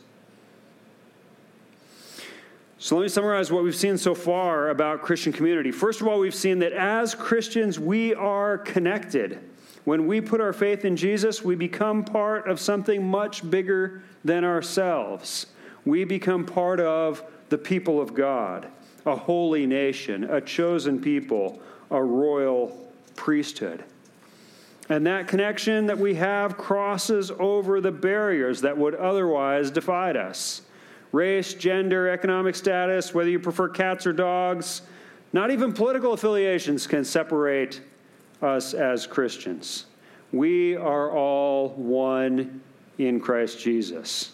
So 2.81 2.95
let 2.95 3.03
me 3.03 3.09
summarize 3.09 3.51
what 3.51 3.65
we've 3.65 3.75
seen 3.75 3.98
so 3.98 4.15
far 4.15 4.69
about 4.69 5.01
Christian 5.01 5.33
community. 5.33 5.69
First 5.69 6.00
of 6.00 6.07
all, 6.07 6.17
we've 6.17 6.33
seen 6.33 6.59
that 6.59 6.71
as 6.71 7.13
Christians, 7.13 7.77
we 7.77 8.15
are 8.15 8.57
connected. 8.57 9.38
When 9.83 10.07
we 10.07 10.21
put 10.21 10.39
our 10.39 10.53
faith 10.53 10.86
in 10.86 10.95
Jesus, 10.95 11.43
we 11.43 11.55
become 11.55 12.05
part 12.05 12.48
of 12.48 12.57
something 12.57 13.05
much 13.05 13.50
bigger 13.50 14.01
than 14.24 14.45
ourselves. 14.45 15.48
We 15.83 16.05
become 16.05 16.45
part 16.45 16.79
of 16.79 17.21
the 17.50 17.57
people 17.57 18.00
of 18.00 18.13
God, 18.13 18.69
a 19.05 19.15
holy 19.15 19.65
nation, 19.65 20.24
a 20.24 20.39
chosen 20.39 21.01
people, 21.01 21.62
a 21.91 22.01
royal 22.01 22.89
priesthood. 23.17 23.83
And 24.88 25.05
that 25.05 25.27
connection 25.27 25.88
that 25.88 26.00
we 26.00 26.13
have 26.15 26.55
crosses 26.55 27.29
over 27.39 27.81
the 27.81 27.91
barriers 27.91 28.62
that 28.62 28.77
would 28.77 28.95
otherwise 28.95 29.69
divide 29.69 30.15
us 30.15 30.62
race, 31.11 31.53
gender, 31.53 32.09
economic 32.09 32.55
status, 32.55 33.13
whether 33.13 33.29
you 33.29 33.39
prefer 33.39 33.67
cats 33.67 34.05
or 34.05 34.13
dogs, 34.13 34.81
not 35.33 35.51
even 35.51 35.73
political 35.73 36.13
affiliations 36.13 36.87
can 36.87 37.03
separate 37.03 37.81
us 38.41 38.73
as 38.73 39.05
Christians. 39.05 39.85
We 40.31 40.75
are 40.75 41.11
all 41.11 41.69
one 41.69 42.61
in 42.97 43.19
Christ 43.19 43.59
Jesus. 43.59 44.31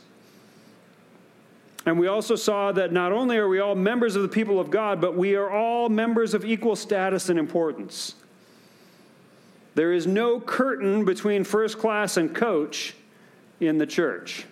And 1.86 2.00
we 2.00 2.08
also 2.08 2.36
saw 2.36 2.72
that 2.72 2.92
not 2.92 3.12
only 3.12 3.38
are 3.38 3.48
we 3.48 3.60
all 3.60 3.76
members 3.76 4.16
of 4.16 4.24
the 4.24 4.28
people 4.28 4.60
of 4.60 4.72
God, 4.72 5.00
but 5.00 5.16
we 5.16 5.36
are 5.36 5.50
all 5.50 5.88
members 5.88 6.34
of 6.34 6.44
equal 6.44 6.76
status 6.76 7.30
and 7.30 7.38
importance. 7.38 8.16
There 9.76 9.94
is 9.94 10.08
no 10.08 10.40
curtain 10.40 11.06
between 11.06 11.44
first 11.44 11.78
class 11.78 12.18
and 12.18 12.34
coach 12.34 12.96
in 13.60 13.78
the 13.78 13.86
church. 13.86 14.46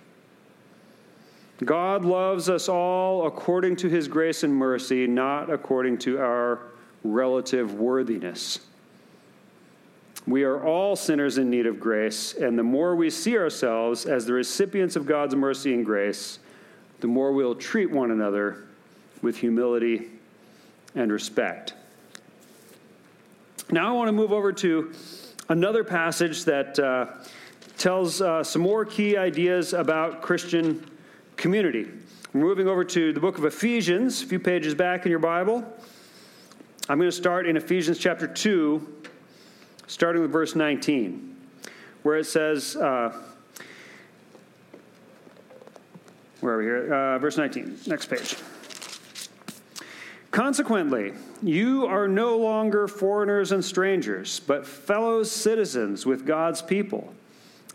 God 1.63 2.03
loves 2.03 2.49
us 2.49 2.67
all 2.67 3.27
according 3.27 3.75
to 3.77 3.89
his 3.89 4.07
grace 4.07 4.43
and 4.43 4.53
mercy, 4.53 5.07
not 5.07 5.51
according 5.51 5.99
to 5.99 6.19
our 6.19 6.59
relative 7.03 7.75
worthiness. 7.75 8.59
We 10.25 10.43
are 10.43 10.63
all 10.63 10.95
sinners 10.95 11.37
in 11.37 11.49
need 11.49 11.67
of 11.67 11.79
grace, 11.79 12.33
and 12.33 12.57
the 12.57 12.63
more 12.63 12.95
we 12.95 13.09
see 13.09 13.37
ourselves 13.37 14.05
as 14.05 14.25
the 14.25 14.33
recipients 14.33 14.95
of 14.95 15.05
God's 15.05 15.35
mercy 15.35 15.73
and 15.73 15.85
grace, 15.85 16.39
the 17.01 17.07
more 17.07 17.33
we'll 17.33 17.55
treat 17.55 17.91
one 17.91 18.11
another 18.11 18.63
with 19.21 19.37
humility 19.37 20.09
and 20.95 21.11
respect. 21.11 21.73
Now, 23.69 23.89
I 23.89 23.91
want 23.91 24.07
to 24.07 24.13
move 24.13 24.31
over 24.31 24.53
to 24.53 24.93
another 25.49 25.83
passage 25.83 26.45
that 26.45 26.79
uh, 26.79 27.07
tells 27.77 28.21
uh, 28.21 28.43
some 28.43 28.61
more 28.61 28.85
key 28.85 29.17
ideas 29.17 29.73
about 29.73 30.21
Christian 30.21 30.89
community. 31.43 31.85
We're 32.31 32.39
moving 32.39 32.69
over 32.69 32.85
to 32.85 33.11
the 33.11 33.19
book 33.19 33.37
of 33.37 33.43
Ephesians, 33.43 34.23
a 34.23 34.25
few 34.25 34.39
pages 34.39 34.73
back 34.73 35.05
in 35.05 35.09
your 35.09 35.19
Bible. 35.19 35.61
I'm 36.87 36.97
going 36.97 37.09
to 37.09 37.11
start 37.11 37.45
in 37.45 37.57
Ephesians 37.57 37.99
chapter 37.99 38.27
2, 38.27 39.03
starting 39.87 40.21
with 40.21 40.31
verse 40.31 40.55
19, 40.55 41.35
where 42.03 42.15
it 42.15 42.27
says, 42.27 42.77
uh, 42.77 43.13
where 46.39 46.53
are 46.53 46.57
we 46.59 46.63
here? 46.63 46.93
Uh, 46.93 47.19
verse 47.19 47.35
19, 47.35 47.77
next 47.87 48.05
page. 48.05 48.37
Consequently, 50.31 51.11
you 51.41 51.85
are 51.87 52.07
no 52.07 52.37
longer 52.37 52.87
foreigners 52.87 53.51
and 53.51 53.65
strangers, 53.65 54.39
but 54.39 54.65
fellow 54.65 55.23
citizens 55.23 56.05
with 56.05 56.25
God's 56.25 56.61
people, 56.61 57.13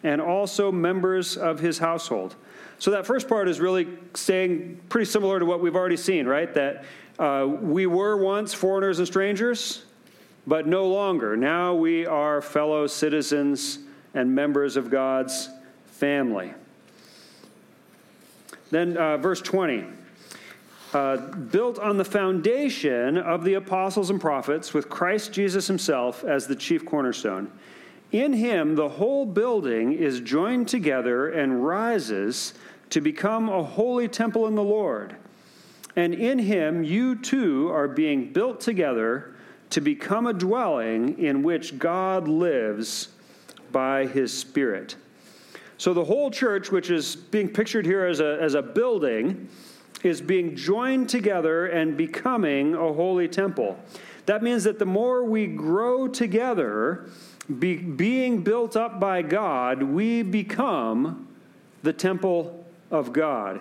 and 0.03 0.23
also 0.23 0.73
members 0.73 1.37
of 1.37 1.61
his 1.61 1.77
household. 1.77 2.35
So, 2.79 2.93
that 2.93 3.07
first 3.07 3.29
part 3.29 3.49
is 3.49 3.61
really 3.61 3.89
saying 4.15 4.81
pretty 4.89 5.11
similar 5.11 5.39
to 5.39 5.45
what 5.45 5.61
we've 5.61 5.75
already 5.75 5.97
seen, 5.97 6.27
right? 6.27 6.53
That 6.55 6.85
uh, 7.19 7.47
we 7.49 7.87
were 7.87 8.17
once 8.17 8.55
foreigners 8.55 8.99
and 8.99 9.09
strangers, 9.09 9.85
but 10.47 10.67
no 10.67 10.87
longer. 10.87 11.37
Now 11.37 11.75
we 11.75 12.07
are 12.07 12.41
fellow 12.41 12.87
citizens 12.87 13.81
and 14.15 14.33
members 14.33 14.77
of 14.77 14.91
God's 14.91 15.51
family. 15.87 16.55
Then, 18.71 18.97
uh, 18.97 19.17
verse 19.17 19.41
20. 19.41 19.85
Uh, 20.95 21.17
built 21.17 21.79
on 21.79 21.99
the 21.99 22.05
foundation 22.05 23.19
of 23.19 23.45
the 23.45 23.55
apostles 23.55 24.09
and 24.09 24.19
prophets, 24.19 24.73
with 24.73 24.89
Christ 24.89 25.33
Jesus 25.33 25.67
himself 25.67 26.25
as 26.25 26.47
the 26.47 26.57
chief 26.57 26.87
cornerstone. 26.87 27.53
In 28.11 28.33
him, 28.33 28.75
the 28.75 28.89
whole 28.89 29.27
building 29.27 29.93
is 29.93 30.21
joined 30.21 30.67
together 30.67 31.29
and 31.29 31.63
rises 31.63 32.55
to 32.91 33.01
become 33.01 33.49
a 33.49 33.63
holy 33.63 34.09
temple 34.09 34.47
in 34.47 34.55
the 34.55 34.63
Lord. 34.63 35.17
And 35.97 36.15
in 36.15 36.39
him, 36.39 36.85
you 36.85 37.17
too 37.17 37.69
are 37.71 37.89
being 37.89 38.33
built 38.33 38.61
together 38.61 39.35
to 39.71 39.81
become 39.81 40.27
a 40.27 40.33
dwelling 40.33 41.19
in 41.19 41.43
which 41.43 41.79
God 41.79 42.29
lives 42.29 43.09
by 43.73 44.07
his 44.07 44.33
Spirit. 44.37 44.97
So 45.77 45.95
the 45.95 46.05
whole 46.05 46.31
church, 46.31 46.73
which 46.73 46.91
is 46.91 47.15
being 47.15 47.49
pictured 47.49 47.85
here 47.85 48.07
as 48.07 48.21
a, 48.21 48.39
as 48.41 48.55
a 48.55 48.63
building, 48.63 49.49
is 50.03 50.21
being 50.21 50.57
joined 50.57 51.09
together 51.09 51.67
and 51.67 51.97
becoming 51.97 52.75
a 52.75 52.93
holy 52.93 53.29
temple. 53.29 53.79
That 54.27 54.43
means 54.43 54.65
that 54.65 54.79
the 54.79 54.87
more 54.87 55.25
we 55.25 55.47
grow 55.47 56.07
together, 56.09 57.09
be, 57.59 57.77
being 57.77 58.43
built 58.43 58.77
up 58.77 59.01
by 59.01 59.23
God, 59.23 59.83
we 59.83 60.23
become 60.23 61.29
the 61.83 61.93
temple 61.93 62.58
of 62.91 63.13
God. 63.13 63.61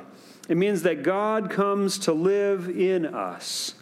It 0.49 0.57
means 0.57 0.83
that 0.83 1.03
God 1.03 1.49
comes 1.49 1.99
to 1.99 2.13
live 2.13 2.69
in 2.69 3.05
us. 3.05 3.73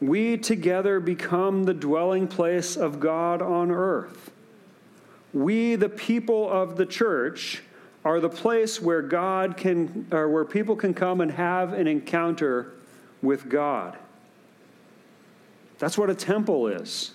we 0.00 0.36
together 0.36 1.00
become 1.00 1.64
the 1.64 1.74
dwelling 1.74 2.28
place 2.28 2.76
of 2.76 3.00
God 3.00 3.40
on 3.40 3.70
earth. 3.70 4.30
We, 5.32 5.76
the 5.76 5.88
people 5.88 6.50
of 6.50 6.76
the 6.76 6.86
church, 6.86 7.62
are 8.04 8.20
the 8.20 8.28
place 8.28 8.80
where 8.80 9.00
God 9.00 9.56
can, 9.56 10.06
or 10.12 10.28
where 10.28 10.44
people 10.44 10.76
can 10.76 10.92
come 10.92 11.20
and 11.20 11.30
have 11.30 11.72
an 11.72 11.86
encounter 11.86 12.72
with 13.22 13.48
God. 13.48 13.96
That's 15.78 15.96
what 15.96 16.10
a 16.10 16.14
temple 16.14 16.68
is. 16.68 17.12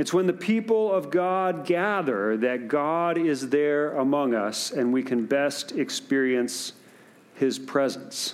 It's 0.00 0.14
when 0.14 0.26
the 0.26 0.32
people 0.32 0.90
of 0.90 1.10
God 1.10 1.66
gather 1.66 2.34
that 2.38 2.68
God 2.68 3.18
is 3.18 3.50
there 3.50 3.92
among 3.98 4.34
us 4.34 4.70
and 4.70 4.94
we 4.94 5.02
can 5.02 5.26
best 5.26 5.72
experience 5.72 6.72
his 7.34 7.58
presence. 7.58 8.32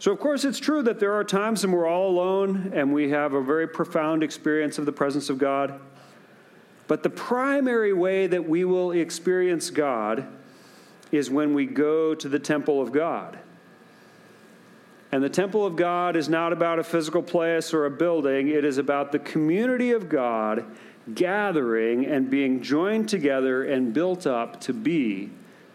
So, 0.00 0.10
of 0.10 0.18
course, 0.18 0.44
it's 0.44 0.58
true 0.58 0.82
that 0.82 0.98
there 0.98 1.12
are 1.12 1.22
times 1.22 1.62
when 1.62 1.70
we're 1.70 1.86
all 1.86 2.10
alone 2.10 2.72
and 2.74 2.92
we 2.92 3.10
have 3.10 3.34
a 3.34 3.40
very 3.40 3.68
profound 3.68 4.24
experience 4.24 4.78
of 4.78 4.84
the 4.84 4.90
presence 4.90 5.30
of 5.30 5.38
God. 5.38 5.78
But 6.88 7.04
the 7.04 7.10
primary 7.10 7.92
way 7.92 8.26
that 8.26 8.48
we 8.48 8.64
will 8.64 8.90
experience 8.90 9.70
God 9.70 10.26
is 11.12 11.30
when 11.30 11.54
we 11.54 11.66
go 11.66 12.16
to 12.16 12.28
the 12.28 12.40
temple 12.40 12.82
of 12.82 12.90
God. 12.90 13.38
And 15.12 15.22
the 15.22 15.28
temple 15.28 15.66
of 15.66 15.76
God 15.76 16.14
is 16.14 16.28
not 16.28 16.52
about 16.52 16.78
a 16.78 16.84
physical 16.84 17.22
place 17.22 17.74
or 17.74 17.86
a 17.86 17.90
building, 17.90 18.48
it 18.48 18.64
is 18.64 18.78
about 18.78 19.12
the 19.12 19.18
community 19.18 19.90
of 19.92 20.08
God 20.08 20.64
gathering 21.14 22.06
and 22.06 22.30
being 22.30 22.62
joined 22.62 23.08
together 23.08 23.64
and 23.64 23.92
built 23.92 24.26
up 24.26 24.60
to 24.60 24.72
be 24.72 25.30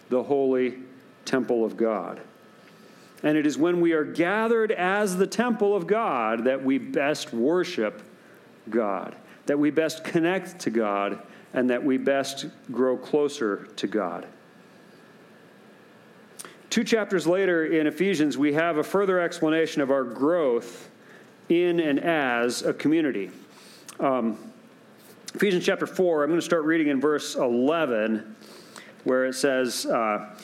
the 0.10 0.24
holy 0.24 0.75
temple 1.25 1.65
of 1.65 1.75
God. 1.75 2.22
And 3.24 3.38
it 3.38 3.46
is 3.46 3.58
when 3.58 3.82
we 3.82 3.94
are 3.94 4.04
gathered 4.04 4.72
as 4.72 5.18
the 5.18 5.27
temple 5.27 5.75
of 5.75 5.88
God 5.88 6.44
that 6.46 6.63
we 6.63 6.77
best 6.77 7.34
worship 7.34 8.04
God, 8.70 9.15
that 9.48 9.58
we 9.58 9.72
best 9.72 10.04
connect 10.04 10.60
to 10.60 10.70
God, 10.70 11.20
and 11.54 11.70
that 11.70 11.84
we 11.84 11.98
best 11.98 12.46
grow 12.72 12.98
closer 12.98 13.68
to 13.77 13.88
God. 13.88 14.27
Two 16.75 16.84
chapters 16.84 17.25
later 17.25 17.67
in 17.67 17.88
Ephesians, 17.88 18.38
we 18.38 18.51
have 18.51 18.75
a 18.75 18.84
further 18.84 19.17
explanation 19.17 19.82
of 19.82 19.91
our 19.91 20.03
growth 20.03 20.89
in 21.48 21.79
and 21.79 22.01
as 22.01 22.63
a 22.63 22.74
community. 22.74 23.32
Um, 23.98 24.38
Ephesians 25.34 25.65
chapter 25.65 25.88
4, 25.88 26.24
I'm 26.25 26.29
going 26.29 26.38
to 26.38 26.46
start 26.46 26.65
reading 26.65 26.89
in 26.89 27.00
verse 27.00 27.36
11, 27.36 28.36
where 29.05 29.25
it 29.25 29.36
says, 29.36 29.86
uh, 29.86 30.36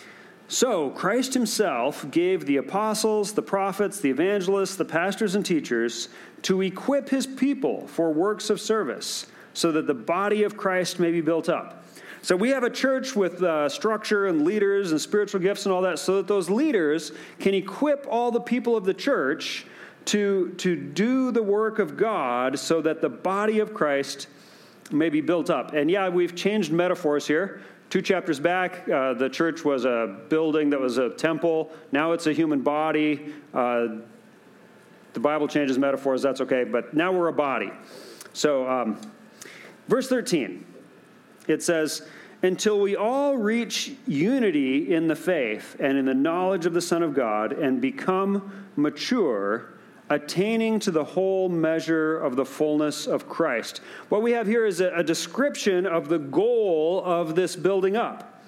so, 0.47 0.91
Christ 0.91 1.33
himself 1.33 2.09
gave 2.11 2.45
the 2.45 2.55
apostles, 2.55 3.33
the 3.33 3.41
prophets, 3.41 3.99
the 3.99 4.09
evangelists, 4.09 4.77
the 4.77 4.85
pastors, 4.85 5.35
and 5.35 5.45
teachers 5.45 6.07
to 6.43 6.61
equip 6.61 7.09
his 7.09 7.27
people 7.27 7.87
for 7.87 8.09
works 8.09 8.49
of 8.49 8.61
service, 8.61 9.27
so 9.53 9.73
that 9.73 9.85
the 9.85 9.93
body 9.93 10.43
of 10.43 10.55
Christ 10.55 10.97
may 10.97 11.11
be 11.11 11.19
built 11.19 11.49
up. 11.49 11.83
So, 12.23 12.35
we 12.35 12.49
have 12.49 12.63
a 12.63 12.69
church 12.69 13.15
with 13.15 13.41
uh, 13.41 13.67
structure 13.67 14.27
and 14.27 14.45
leaders 14.45 14.91
and 14.91 15.01
spiritual 15.01 15.39
gifts 15.39 15.65
and 15.65 15.73
all 15.73 15.81
that, 15.81 15.99
so 15.99 16.17
that 16.17 16.27
those 16.27 16.49
leaders 16.49 17.11
can 17.39 17.53
equip 17.53 18.05
all 18.09 18.31
the 18.31 18.41
people 18.41 18.77
of 18.77 18.85
the 18.85 18.93
church 18.93 19.65
to, 20.05 20.53
to 20.57 20.75
do 20.75 21.31
the 21.31 21.43
work 21.43 21.79
of 21.79 21.97
God 21.97 22.57
so 22.57 22.81
that 22.81 23.01
the 23.01 23.09
body 23.09 23.59
of 23.59 23.73
Christ 23.73 24.27
may 24.91 25.09
be 25.09 25.21
built 25.21 25.49
up. 25.49 25.73
And 25.73 25.89
yeah, 25.89 26.09
we've 26.09 26.35
changed 26.35 26.71
metaphors 26.71 27.27
here. 27.27 27.61
Two 27.89 28.01
chapters 28.01 28.39
back, 28.39 28.87
uh, 28.87 29.13
the 29.13 29.29
church 29.29 29.65
was 29.65 29.83
a 29.83 30.19
building 30.29 30.69
that 30.69 30.79
was 30.79 30.97
a 30.97 31.09
temple. 31.09 31.71
Now 31.91 32.13
it's 32.13 32.25
a 32.25 32.33
human 32.33 32.61
body. 32.61 33.33
Uh, 33.53 33.97
the 35.13 35.19
Bible 35.19 35.47
changes 35.47 35.77
metaphors, 35.77 36.21
that's 36.21 36.39
okay, 36.39 36.63
but 36.63 36.93
now 36.93 37.11
we're 37.11 37.27
a 37.27 37.33
body. 37.33 37.71
So, 38.31 38.69
um, 38.69 39.01
verse 39.89 40.07
13, 40.07 40.65
it 41.47 41.63
says, 41.63 42.07
Until 42.43 42.79
we 42.79 42.95
all 42.95 43.37
reach 43.37 43.93
unity 44.07 44.93
in 44.93 45.07
the 45.07 45.15
faith 45.15 45.75
and 45.79 45.97
in 45.97 46.05
the 46.05 46.13
knowledge 46.13 46.65
of 46.65 46.73
the 46.73 46.81
Son 46.81 47.03
of 47.03 47.13
God 47.13 47.53
and 47.53 47.81
become 47.81 48.65
mature 48.75 49.73
attaining 50.11 50.77
to 50.77 50.91
the 50.91 51.03
whole 51.03 51.47
measure 51.47 52.19
of 52.19 52.35
the 52.35 52.45
fullness 52.45 53.07
of 53.07 53.29
Christ. 53.29 53.79
What 54.09 54.21
we 54.21 54.33
have 54.33 54.45
here 54.45 54.65
is 54.65 54.81
a, 54.81 55.01
description 55.03 55.85
of 55.85 56.09
the 56.09 56.19
goal 56.19 57.01
of 57.05 57.33
this 57.33 57.55
building 57.55 57.95
up. 57.95 58.43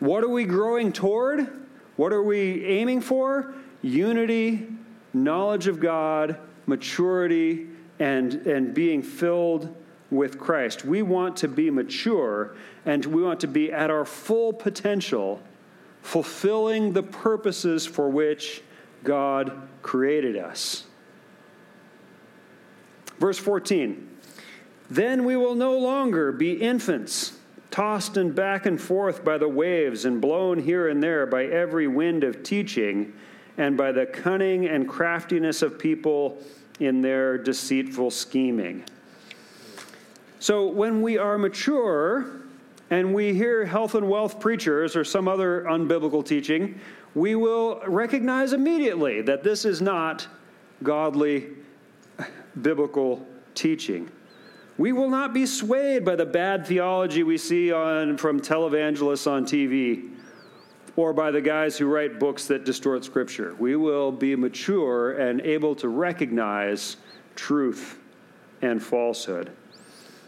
What 0.00 0.24
are 0.24 0.28
we 0.28 0.44
growing 0.44 0.92
toward? 0.92 1.48
What 1.94 2.12
are 2.12 2.24
we 2.24 2.64
aiming 2.64 3.02
for? 3.02 3.54
Unity, 3.82 4.66
knowledge 5.12 5.68
of 5.68 5.78
God, 5.78 6.38
maturity, 6.66 7.68
and, 8.00 8.34
and 8.46 8.74
being 8.74 9.00
filled 9.00 9.72
with 10.14 10.38
Christ. 10.38 10.84
We 10.84 11.02
want 11.02 11.36
to 11.38 11.48
be 11.48 11.70
mature 11.70 12.56
and 12.84 13.04
we 13.04 13.22
want 13.22 13.40
to 13.40 13.48
be 13.48 13.72
at 13.72 13.90
our 13.90 14.04
full 14.04 14.52
potential, 14.52 15.42
fulfilling 16.02 16.92
the 16.92 17.02
purposes 17.02 17.86
for 17.86 18.08
which 18.08 18.62
God 19.02 19.68
created 19.82 20.36
us. 20.36 20.84
Verse 23.18 23.38
14 23.38 24.08
Then 24.90 25.24
we 25.24 25.36
will 25.36 25.54
no 25.54 25.78
longer 25.78 26.32
be 26.32 26.52
infants, 26.54 27.38
tossed 27.70 28.16
and 28.16 28.34
back 28.34 28.66
and 28.66 28.80
forth 28.80 29.24
by 29.24 29.38
the 29.38 29.48
waves 29.48 30.04
and 30.04 30.20
blown 30.20 30.58
here 30.58 30.88
and 30.88 31.02
there 31.02 31.26
by 31.26 31.44
every 31.44 31.86
wind 31.86 32.24
of 32.24 32.42
teaching 32.42 33.12
and 33.56 33.76
by 33.76 33.92
the 33.92 34.06
cunning 34.06 34.66
and 34.66 34.88
craftiness 34.88 35.62
of 35.62 35.78
people 35.78 36.38
in 36.80 37.00
their 37.00 37.38
deceitful 37.38 38.10
scheming. 38.10 38.84
So 40.44 40.66
when 40.66 41.00
we 41.00 41.16
are 41.16 41.38
mature, 41.38 42.42
and 42.90 43.14
we 43.14 43.32
hear 43.32 43.64
health 43.64 43.94
and 43.94 44.10
wealth 44.10 44.40
preachers 44.40 44.94
or 44.94 45.02
some 45.02 45.26
other 45.26 45.62
unbiblical 45.62 46.22
teaching, 46.22 46.78
we 47.14 47.34
will 47.34 47.80
recognize 47.86 48.52
immediately 48.52 49.22
that 49.22 49.42
this 49.42 49.64
is 49.64 49.80
not 49.80 50.28
godly 50.82 51.48
biblical 52.60 53.26
teaching. 53.54 54.10
We 54.76 54.92
will 54.92 55.08
not 55.08 55.32
be 55.32 55.46
swayed 55.46 56.04
by 56.04 56.14
the 56.14 56.26
bad 56.26 56.66
theology 56.66 57.22
we 57.22 57.38
see 57.38 57.72
on, 57.72 58.18
from 58.18 58.38
televangelists 58.38 59.26
on 59.26 59.46
TV 59.46 60.10
or 60.94 61.14
by 61.14 61.30
the 61.30 61.40
guys 61.40 61.78
who 61.78 61.86
write 61.86 62.20
books 62.20 62.46
that 62.48 62.66
distort 62.66 63.02
Scripture. 63.02 63.54
We 63.58 63.76
will 63.76 64.12
be 64.12 64.36
mature 64.36 65.12
and 65.12 65.40
able 65.40 65.74
to 65.76 65.88
recognize 65.88 66.98
truth 67.34 67.98
and 68.60 68.82
falsehood. 68.82 69.50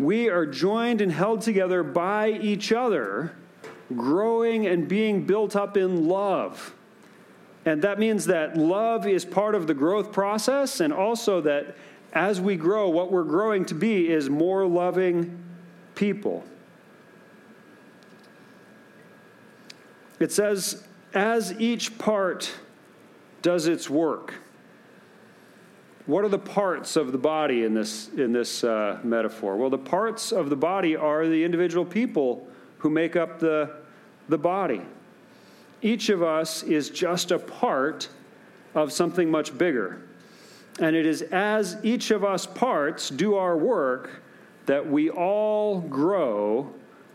We 0.00 0.30
are 0.30 0.46
joined 0.46 1.02
and 1.02 1.12
held 1.12 1.42
together 1.42 1.82
by 1.82 2.30
each 2.30 2.72
other, 2.72 3.36
growing 3.94 4.66
and 4.66 4.88
being 4.88 5.26
built 5.26 5.54
up 5.54 5.76
in 5.76 6.08
love. 6.08 6.74
And 7.66 7.82
that 7.82 7.98
means 7.98 8.24
that 8.24 8.56
love 8.56 9.06
is 9.06 9.26
part 9.26 9.54
of 9.54 9.66
the 9.66 9.74
growth 9.74 10.10
process, 10.10 10.80
and 10.80 10.90
also 10.90 11.42
that 11.42 11.76
as 12.14 12.40
we 12.40 12.56
grow, 12.56 12.88
what 12.88 13.12
we're 13.12 13.24
growing 13.24 13.66
to 13.66 13.74
be 13.74 14.08
is 14.08 14.30
more 14.30 14.66
loving 14.66 15.44
people. 15.94 16.44
It 20.18 20.32
says, 20.32 20.82
as 21.12 21.52
each 21.60 21.98
part 21.98 22.54
does 23.42 23.66
its 23.66 23.90
work. 23.90 24.32
What 26.10 26.24
are 26.24 26.28
the 26.28 26.38
parts 26.38 26.96
of 26.96 27.12
the 27.12 27.18
body 27.18 27.64
in 27.64 27.74
this, 27.74 28.08
in 28.16 28.32
this 28.32 28.64
uh, 28.64 28.98
metaphor? 29.04 29.56
Well, 29.56 29.70
the 29.70 29.78
parts 29.78 30.32
of 30.32 30.50
the 30.50 30.56
body 30.56 30.96
are 30.96 31.26
the 31.26 31.44
individual 31.44 31.84
people 31.84 32.46
who 32.78 32.90
make 32.90 33.16
up 33.16 33.38
the, 33.38 33.76
the 34.28 34.38
body 34.38 34.82
each 35.82 36.08
of 36.08 36.22
us 36.22 36.62
is 36.62 36.90
just 36.90 37.30
a 37.30 37.38
part 37.38 38.08
of 38.74 38.92
something 38.92 39.30
much 39.30 39.56
bigger. 39.56 40.02
And 40.78 40.94
it 40.94 41.06
is 41.06 41.22
as 41.22 41.76
each 41.82 42.10
of 42.10 42.24
us 42.24 42.46
parts 42.46 43.10
do 43.10 43.34
our 43.34 43.56
work 43.56 44.22
that 44.66 44.88
we 44.88 45.10
all 45.10 45.80
grow 45.80 46.72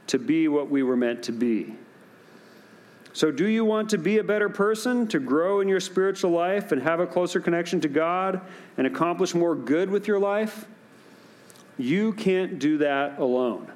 to 0.07 0.19
be 0.19 0.47
what 0.47 0.69
we 0.69 0.83
were 0.83 0.97
meant 0.97 1.23
to 1.23 1.31
be. 1.31 1.75
So, 3.15 3.31
do 3.31 3.47
you 3.47 3.63
want 3.63 3.91
to 3.91 3.97
be 3.97 4.17
a 4.17 4.23
better 4.25 4.49
person, 4.49 5.07
to 5.07 5.21
grow 5.21 5.61
in 5.61 5.69
your 5.69 5.79
spiritual 5.79 6.31
life 6.31 6.73
and 6.73 6.81
have 6.81 6.99
a 6.99 7.07
closer 7.07 7.39
connection 7.39 7.79
to 7.79 7.87
God 7.87 8.41
and 8.77 8.85
accomplish 8.85 9.33
more 9.33 9.55
good 9.55 9.89
with 9.89 10.05
your 10.05 10.19
life? 10.19 10.65
You 11.77 12.11
can't 12.11 12.59
do 12.59 12.79
that 12.79 13.17
alone. 13.17 13.71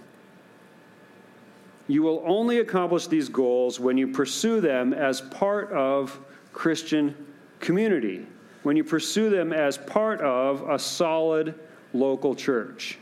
You 1.88 2.04
will 2.04 2.22
only 2.28 2.60
accomplish 2.60 3.08
these 3.08 3.30
goals 3.30 3.80
when 3.80 3.98
you 3.98 4.10
pursue 4.10 4.60
them 4.60 4.94
as 4.94 5.22
part 5.22 5.72
of 5.72 6.20
Christian 6.52 7.16
community, 7.62 8.28
when 8.64 8.76
you 8.76 8.84
pursue 8.84 9.30
them 9.30 9.54
as 9.54 9.78
part 9.78 10.20
of 10.20 10.70
a 10.70 10.78
solid 10.78 11.58
local 11.94 12.36
church. 12.36 12.98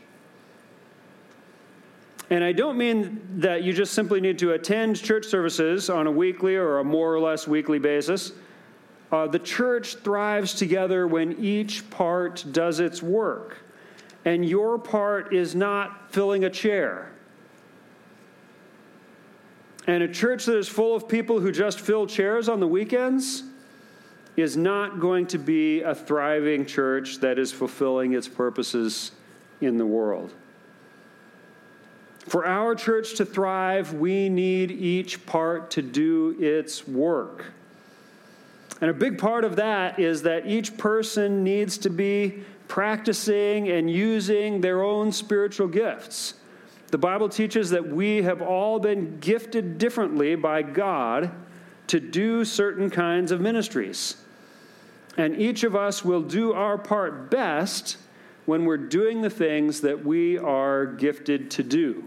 And 2.30 2.44
I 2.44 2.52
don't 2.52 2.78
mean 2.78 3.22
that 3.38 3.64
you 3.64 3.72
just 3.72 3.94
simply 3.94 4.20
need 4.20 4.38
to 4.40 4.52
attend 4.52 5.02
church 5.02 5.26
services 5.26 5.90
on 5.90 6.08
a 6.08 6.12
weekly 6.12 6.56
or 6.56 6.80
a 6.80 6.84
more 6.84 7.14
or 7.14 7.20
less 7.20 7.48
weekly 7.48 7.80
basis. 7.80 8.34
Uh, 9.12 9.28
the 9.28 9.40
church 9.40 9.96
thrives 9.96 10.54
together 10.54 11.08
when 11.08 11.40
each 11.44 11.90
part 11.90 12.46
does 12.52 12.82
its 12.82 13.02
work. 13.02 13.60
And 14.26 14.44
your 14.44 14.78
part 14.78 15.34
is 15.34 15.56
not 15.56 16.12
filling 16.12 16.44
a 16.44 16.50
chair. 16.50 17.14
And 19.88 20.04
a 20.04 20.08
church 20.10 20.46
that 20.48 20.58
is 20.58 20.68
full 20.68 20.94
of 20.94 21.08
people 21.08 21.40
who 21.40 21.50
just 21.50 21.80
fill 21.80 22.06
chairs 22.08 22.50
on 22.50 22.60
the 22.60 22.68
weekends 22.68 23.44
is 24.36 24.58
not 24.58 25.00
going 25.00 25.28
to 25.28 25.38
be 25.38 25.82
a 25.82 25.96
thriving 25.96 26.66
church 26.66 27.20
that 27.20 27.40
is 27.40 27.54
fulfilling 27.54 28.14
its 28.14 28.28
purposes 28.28 29.12
in 29.62 29.78
the 29.78 29.86
world. 29.86 30.34
For 32.28 32.46
our 32.46 32.76
church 32.76 33.16
to 33.16 33.26
thrive, 33.26 33.94
we 33.94 34.28
need 34.28 34.70
each 34.72 35.26
part 35.26 35.72
to 35.72 35.82
do 35.82 36.36
its 36.40 36.86
work. 36.86 37.46
And 38.82 38.90
a 38.90 38.94
big 38.94 39.18
part 39.18 39.46
of 39.46 39.56
that 39.56 39.98
is 39.98 40.24
that 40.24 40.46
each 40.46 40.78
person 40.78 41.44
needs 41.44 41.78
to 41.80 41.90
be 41.90 42.44
practicing 42.68 43.70
and 43.70 43.90
using 43.90 44.60
their 44.60 44.84
own 44.84 45.12
spiritual 45.14 45.68
gifts. 45.68 46.34
The 46.90 46.98
Bible 46.98 47.30
teaches 47.30 47.70
that 47.70 47.88
we 47.88 48.22
have 48.24 48.42
all 48.42 48.80
been 48.80 49.20
gifted 49.20 49.78
differently 49.78 50.36
by 50.36 50.62
God 50.64 51.32
to 51.88 52.00
do 52.02 52.44
certain 52.44 52.90
kinds 52.90 53.32
of 53.32 53.40
ministries. 53.40 54.18
And 55.18 55.36
each 55.38 55.64
of 55.64 55.76
us 55.76 56.04
will 56.04 56.22
do 56.22 56.54
our 56.54 56.78
part 56.78 57.32
best 57.32 57.98
when 58.46 58.66
we're 58.66 58.78
doing 58.78 59.22
the 59.22 59.30
things 59.30 59.82
that 59.82 60.06
we 60.06 60.38
are 60.38 60.86
gifted 60.86 61.50
to 61.52 61.64
do. 61.64 62.04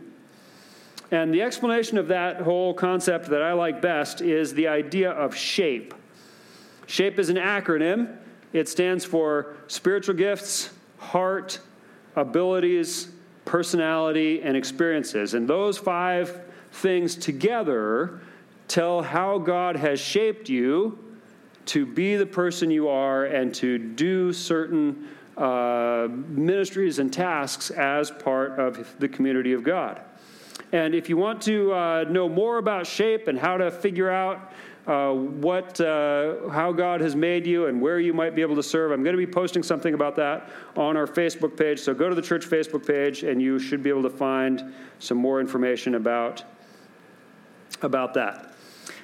And 1.11 1.35
the 1.35 1.43
explanation 1.43 1.99
of 1.99 2.09
that 2.09 2.41
whole 2.41 2.73
concept 2.73 3.27
that 3.31 3.43
I 3.43 3.53
like 3.53 3.83
best 3.83 4.21
is 4.21 4.55
the 4.55 4.69
idea 4.69 5.11
of 5.11 5.35
shape. 5.35 5.95
SHAPE 6.87 7.19
is 7.19 7.29
an 7.29 7.37
acronym, 7.37 8.17
it 8.53 8.69
stands 8.69 9.05
for 9.05 9.55
spiritual 9.69 10.15
gifts, 10.15 10.71
heart, 10.99 11.61
abilities, 12.17 13.09
personality, 13.45 14.43
and 14.43 14.57
experiences. 14.57 15.35
And 15.35 15.49
those 15.49 15.79
five 15.79 16.41
things 16.73 17.17
together 17.17 18.21
tell 18.69 19.03
how 19.03 19.39
God 19.39 19.77
has 19.77 20.01
shaped 20.01 20.49
you 20.49 20.99
to 21.67 21.87
be 21.87 22.17
the 22.17 22.27
person 22.27 22.71
you 22.71 22.89
are 22.89 23.27
and 23.27 23.55
to 23.57 23.79
do 23.79 24.33
certain 24.33 25.09
uh, 25.37 26.09
ministries 26.11 26.99
and 26.99 27.13
tasks 27.13 27.71
as 27.71 28.11
part 28.11 28.59
of 28.59 28.95
the 28.99 29.09
community 29.09 29.53
of 29.53 29.63
God. 29.63 30.01
And 30.73 30.95
if 30.95 31.09
you 31.09 31.17
want 31.17 31.43
to 31.43 31.73
uh, 31.73 32.05
know 32.09 32.29
more 32.29 32.59
about 32.59 32.87
shape 32.87 33.29
and 33.29 33.39
how 33.39 33.57
to 33.57 33.71
figure 33.71 34.11
out 34.11 34.53
uh, 34.87 35.13
what, 35.13 35.81
uh, 35.81 36.49
how 36.49 36.73
God 36.73 37.01
has 37.01 37.15
made 37.15 37.47
you 37.47 37.67
and 37.67 37.81
where 37.81 38.01
you 38.01 38.13
might 38.13 38.35
be 38.35 38.43
able 38.43 38.57
to 38.57 38.63
serve. 38.63 38.91
I'm 38.93 39.05
going 39.05 39.15
to 39.15 39.27
be 39.27 39.31
posting 39.31 39.63
something 39.63 39.95
about 39.95 40.17
that 40.17 40.51
on 40.75 40.97
our 40.97 41.07
Facebook 41.07 41.57
page. 41.57 41.81
So 41.81 41.95
go 41.95 42.09
to 42.09 42.15
the 42.15 42.23
church 42.23 42.47
Facebook 42.47 42.87
page 42.87 43.23
and 43.23 43.41
you 43.43 43.59
should 43.59 43.83
be 43.83 43.91
able 43.91 44.03
to 44.03 44.11
find 44.11 44.73
some 44.99 45.19
more 45.19 45.41
information 45.41 45.95
about, 45.95 46.43
about 47.83 48.15
that. 48.15 48.55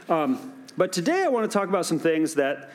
Um, 0.08 0.52
but 0.76 0.92
today 0.92 1.24
I 1.24 1.28
want 1.28 1.48
to 1.50 1.56
talk 1.56 1.68
about 1.68 1.86
some 1.86 1.98
things 1.98 2.34
that, 2.34 2.70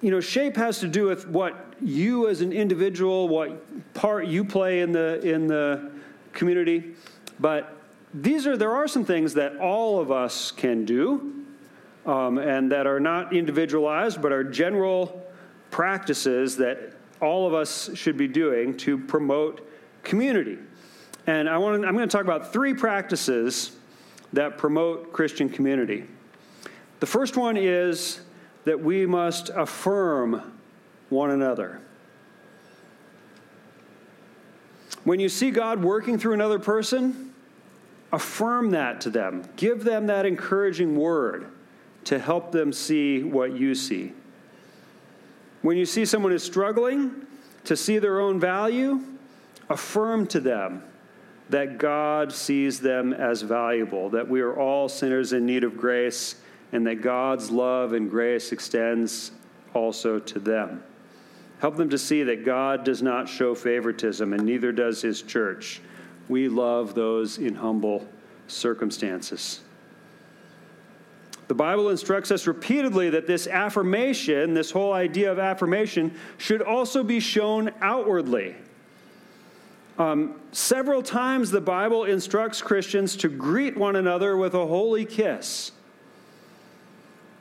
you 0.00 0.10
know, 0.10 0.20
shape 0.20 0.56
has 0.56 0.78
to 0.80 0.88
do 0.88 1.04
with 1.04 1.26
what 1.28 1.74
you 1.82 2.28
as 2.28 2.40
an 2.40 2.52
individual, 2.52 3.28
what 3.28 3.94
part 3.94 4.26
you 4.26 4.44
play 4.44 4.80
in 4.80 4.92
the, 4.92 5.20
in 5.20 5.48
the 5.48 5.90
community. 6.32 6.94
But 7.40 7.81
these 8.14 8.46
are, 8.46 8.56
there 8.56 8.74
are 8.74 8.86
some 8.86 9.04
things 9.04 9.34
that 9.34 9.56
all 9.56 9.98
of 9.98 10.10
us 10.10 10.50
can 10.50 10.84
do 10.84 11.44
um, 12.04 12.38
and 12.38 12.70
that 12.72 12.86
are 12.86 13.00
not 13.00 13.34
individualized 13.34 14.20
but 14.20 14.32
are 14.32 14.44
general 14.44 15.24
practices 15.70 16.56
that 16.58 16.92
all 17.20 17.46
of 17.46 17.54
us 17.54 17.90
should 17.96 18.16
be 18.16 18.28
doing 18.28 18.76
to 18.76 18.98
promote 18.98 19.66
community. 20.02 20.58
And 21.26 21.48
I 21.48 21.56
want 21.58 21.84
I'm 21.84 21.94
going 21.94 22.08
to 22.08 22.12
talk 22.12 22.24
about 22.24 22.52
three 22.52 22.74
practices 22.74 23.76
that 24.32 24.58
promote 24.58 25.12
Christian 25.12 25.48
community. 25.48 26.04
The 27.00 27.06
first 27.06 27.36
one 27.36 27.56
is 27.56 28.20
that 28.64 28.80
we 28.80 29.06
must 29.06 29.50
affirm 29.50 30.52
one 31.10 31.30
another. 31.30 31.80
When 35.04 35.20
you 35.20 35.28
see 35.28 35.50
God 35.50 35.82
working 35.82 36.18
through 36.18 36.34
another 36.34 36.58
person, 36.58 37.31
affirm 38.12 38.70
that 38.70 39.00
to 39.02 39.10
them. 39.10 39.42
Give 39.56 39.84
them 39.84 40.06
that 40.06 40.26
encouraging 40.26 40.96
word 40.96 41.46
to 42.04 42.18
help 42.18 42.52
them 42.52 42.72
see 42.72 43.22
what 43.22 43.56
you 43.56 43.74
see. 43.74 44.12
When 45.62 45.76
you 45.76 45.86
see 45.86 46.04
someone 46.04 46.32
is 46.32 46.42
struggling 46.42 47.26
to 47.64 47.76
see 47.76 47.98
their 47.98 48.20
own 48.20 48.40
value, 48.40 49.00
affirm 49.70 50.26
to 50.28 50.40
them 50.40 50.82
that 51.48 51.78
God 51.78 52.32
sees 52.32 52.80
them 52.80 53.12
as 53.12 53.42
valuable, 53.42 54.08
that 54.10 54.28
we 54.28 54.40
are 54.40 54.58
all 54.58 54.88
sinners 54.88 55.32
in 55.32 55.46
need 55.46 55.64
of 55.64 55.76
grace, 55.76 56.36
and 56.72 56.86
that 56.86 57.02
God's 57.02 57.50
love 57.50 57.92
and 57.92 58.10
grace 58.10 58.52
extends 58.52 59.32
also 59.74 60.18
to 60.18 60.38
them. 60.38 60.82
Help 61.60 61.76
them 61.76 61.90
to 61.90 61.98
see 61.98 62.22
that 62.24 62.44
God 62.44 62.84
does 62.84 63.02
not 63.02 63.28
show 63.28 63.54
favoritism, 63.54 64.32
and 64.32 64.44
neither 64.44 64.72
does 64.72 65.02
his 65.02 65.22
church. 65.22 65.80
We 66.28 66.48
love 66.48 66.94
those 66.94 67.38
in 67.38 67.54
humble 67.54 68.06
circumstances. 68.46 69.60
The 71.48 71.54
Bible 71.54 71.90
instructs 71.90 72.30
us 72.30 72.46
repeatedly 72.46 73.10
that 73.10 73.26
this 73.26 73.46
affirmation, 73.46 74.54
this 74.54 74.70
whole 74.70 74.92
idea 74.92 75.30
of 75.30 75.38
affirmation, 75.38 76.14
should 76.38 76.62
also 76.62 77.02
be 77.02 77.20
shown 77.20 77.70
outwardly. 77.80 78.54
Um, 79.98 80.40
several 80.52 81.02
times 81.02 81.50
the 81.50 81.60
Bible 81.60 82.04
instructs 82.04 82.62
Christians 82.62 83.16
to 83.16 83.28
greet 83.28 83.76
one 83.76 83.96
another 83.96 84.36
with 84.36 84.54
a 84.54 84.66
holy 84.66 85.04
kiss. 85.04 85.72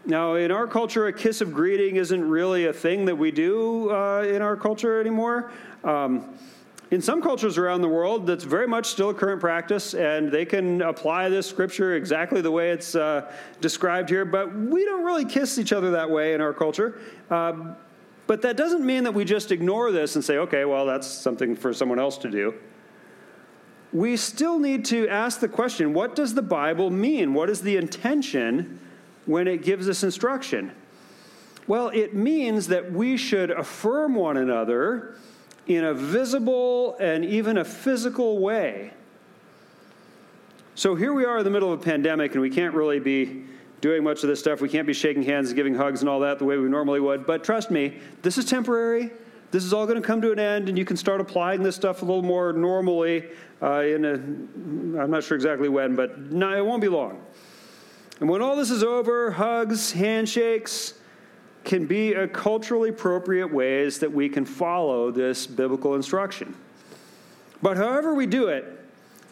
Now, 0.05 0.33
in 0.33 0.51
our 0.51 0.67
culture, 0.67 1.07
a 1.07 1.13
kiss 1.13 1.41
of 1.41 1.53
greeting 1.53 1.95
isn't 1.95 2.27
really 2.27 2.65
a 2.65 2.73
thing 2.73 3.05
that 3.05 3.15
we 3.15 3.31
do 3.31 3.91
uh, 3.91 4.23
in 4.23 4.41
our 4.41 4.57
culture 4.57 4.99
anymore. 4.99 5.51
Um, 5.83 6.37
in 6.91 7.01
some 7.01 7.21
cultures 7.21 7.57
around 7.57 7.81
the 7.81 7.87
world, 7.87 8.27
that's 8.27 8.43
very 8.43 8.67
much 8.67 8.85
still 8.87 9.11
a 9.11 9.13
current 9.13 9.39
practice, 9.39 9.93
and 9.93 10.29
they 10.29 10.43
can 10.43 10.81
apply 10.81 11.29
this 11.29 11.47
scripture 11.47 11.95
exactly 11.95 12.41
the 12.41 12.51
way 12.51 12.71
it's 12.71 12.95
uh, 12.95 13.31
described 13.61 14.09
here. 14.09 14.25
But 14.25 14.53
we 14.53 14.83
don't 14.83 15.05
really 15.05 15.23
kiss 15.23 15.57
each 15.57 15.71
other 15.71 15.91
that 15.91 16.09
way 16.09 16.33
in 16.33 16.41
our 16.41 16.53
culture. 16.53 16.99
Um, 17.29 17.77
but 18.27 18.41
that 18.41 18.57
doesn't 18.57 18.85
mean 18.85 19.05
that 19.05 19.13
we 19.13 19.23
just 19.23 19.53
ignore 19.53 19.93
this 19.93 20.15
and 20.15 20.23
say, 20.23 20.37
okay, 20.37 20.65
well, 20.65 20.85
that's 20.85 21.07
something 21.07 21.55
for 21.55 21.73
someone 21.73 21.97
else 21.97 22.17
to 22.19 22.29
do. 22.29 22.53
We 23.93 24.17
still 24.17 24.59
need 24.59 24.83
to 24.85 25.07
ask 25.07 25.39
the 25.39 25.49
question 25.49 25.93
what 25.93 26.15
does 26.15 26.33
the 26.33 26.41
Bible 26.41 26.89
mean? 26.89 27.33
What 27.33 27.49
is 27.49 27.61
the 27.61 27.77
intention 27.77 28.79
when 29.25 29.47
it 29.47 29.63
gives 29.63 29.87
us 29.87 30.03
instruction? 30.03 30.73
Well, 31.67 31.87
it 31.89 32.13
means 32.13 32.67
that 32.67 32.91
we 32.91 33.15
should 33.15 33.49
affirm 33.51 34.15
one 34.15 34.35
another 34.35 35.15
in 35.67 35.83
a 35.83 35.93
visible 35.93 36.97
and 36.99 37.23
even 37.23 37.57
a 37.57 37.65
physical 37.65 38.39
way. 38.39 38.91
So 40.75 40.95
here 40.95 41.13
we 41.13 41.25
are 41.25 41.39
in 41.39 41.43
the 41.43 41.49
middle 41.49 41.71
of 41.71 41.79
a 41.79 41.83
pandemic, 41.83 42.31
and 42.31 42.41
we 42.41 42.49
can't 42.49 42.73
really 42.73 42.99
be 42.99 43.43
doing 43.81 44.03
much 44.03 44.23
of 44.23 44.29
this 44.29 44.39
stuff. 44.39 44.61
We 44.61 44.69
can't 44.69 44.87
be 44.87 44.93
shaking 44.93 45.23
hands 45.23 45.49
and 45.49 45.55
giving 45.55 45.75
hugs 45.75 46.01
and 46.01 46.09
all 46.09 46.19
that 46.21 46.39
the 46.39 46.45
way 46.45 46.57
we 46.57 46.69
normally 46.69 46.99
would. 46.99 47.25
But 47.25 47.43
trust 47.43 47.71
me, 47.71 47.99
this 48.21 48.37
is 48.37 48.45
temporary. 48.45 49.11
This 49.51 49.65
is 49.65 49.73
all 49.73 49.85
going 49.85 50.01
to 50.01 50.05
come 50.05 50.21
to 50.21 50.31
an 50.31 50.39
end, 50.39 50.69
and 50.69 50.77
you 50.77 50.85
can 50.85 50.95
start 50.95 51.19
applying 51.19 51.61
this 51.61 51.75
stuff 51.75 52.01
a 52.01 52.05
little 52.05 52.21
more 52.21 52.53
normally. 52.53 53.25
Uh, 53.61 53.81
in 53.81 54.05
a, 54.05 54.13
I'm 54.13 55.11
not 55.11 55.23
sure 55.23 55.35
exactly 55.35 55.67
when, 55.67 55.95
but 55.95 56.17
no, 56.31 56.55
it 56.55 56.65
won't 56.65 56.81
be 56.81 56.87
long. 56.87 57.21
And 58.21 58.29
when 58.29 58.41
all 58.41 58.55
this 58.55 58.71
is 58.71 58.83
over, 58.83 59.31
hugs, 59.31 59.91
handshakes, 59.91 60.93
can 61.63 61.85
be 61.85 62.13
a 62.13 62.27
culturally 62.27 62.89
appropriate 62.89 63.51
ways 63.51 63.99
that 63.99 64.11
we 64.11 64.27
can 64.27 64.45
follow 64.45 65.11
this 65.11 65.45
biblical 65.45 65.95
instruction. 65.95 66.55
But 67.61 67.77
however 67.77 68.13
we 68.15 68.25
do 68.25 68.47
it, 68.47 68.79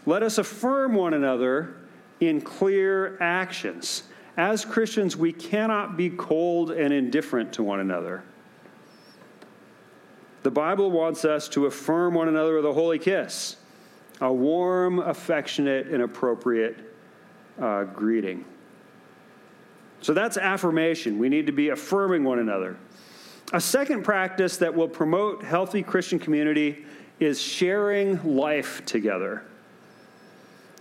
let 0.06 0.24
us 0.24 0.38
affirm 0.38 0.94
one 0.94 1.13
another 1.13 1.76
in 2.20 2.42
clear 2.42 3.18
actions. 3.22 4.04
As 4.38 4.63
Christians, 4.63 5.18
we 5.18 5.34
cannot 5.34 5.98
be 5.98 6.10
cold 6.12 6.72
and 6.72 6.94
indifferent 6.94 7.52
to 7.54 7.63
one 7.63 7.80
another. 7.80 8.24
The 10.44 10.52
Bible 10.52 10.92
wants 10.92 11.26
us 11.26 11.50
to 11.50 11.65
affirm 11.65 12.13
one 12.13 12.30
another 12.30 12.56
with 12.56 12.65
a 12.65 12.74
holy 12.74 13.00
kiss, 13.00 13.58
a 14.22 14.32
warm, 14.32 15.00
affectionate, 15.00 15.88
and 15.88 16.04
appropriate 16.04 16.78
uh, 17.60 17.84
greeting. 17.84 18.46
So 20.02 20.14
that's 20.14 20.38
affirmation. 20.38 21.20
We 21.20 21.30
need 21.30 21.46
to 21.48 21.52
be 21.52 21.70
affirming 21.70 22.24
one 22.24 22.40
another. 22.40 22.78
A 23.52 23.60
second 23.60 24.04
practice 24.04 24.58
that 24.58 24.74
will 24.74 24.88
promote 24.88 25.44
healthy 25.44 25.82
Christian 25.82 26.20
community 26.20 26.86
is 27.20 27.42
sharing 27.42 28.36
life 28.36 28.86
together. 28.86 29.44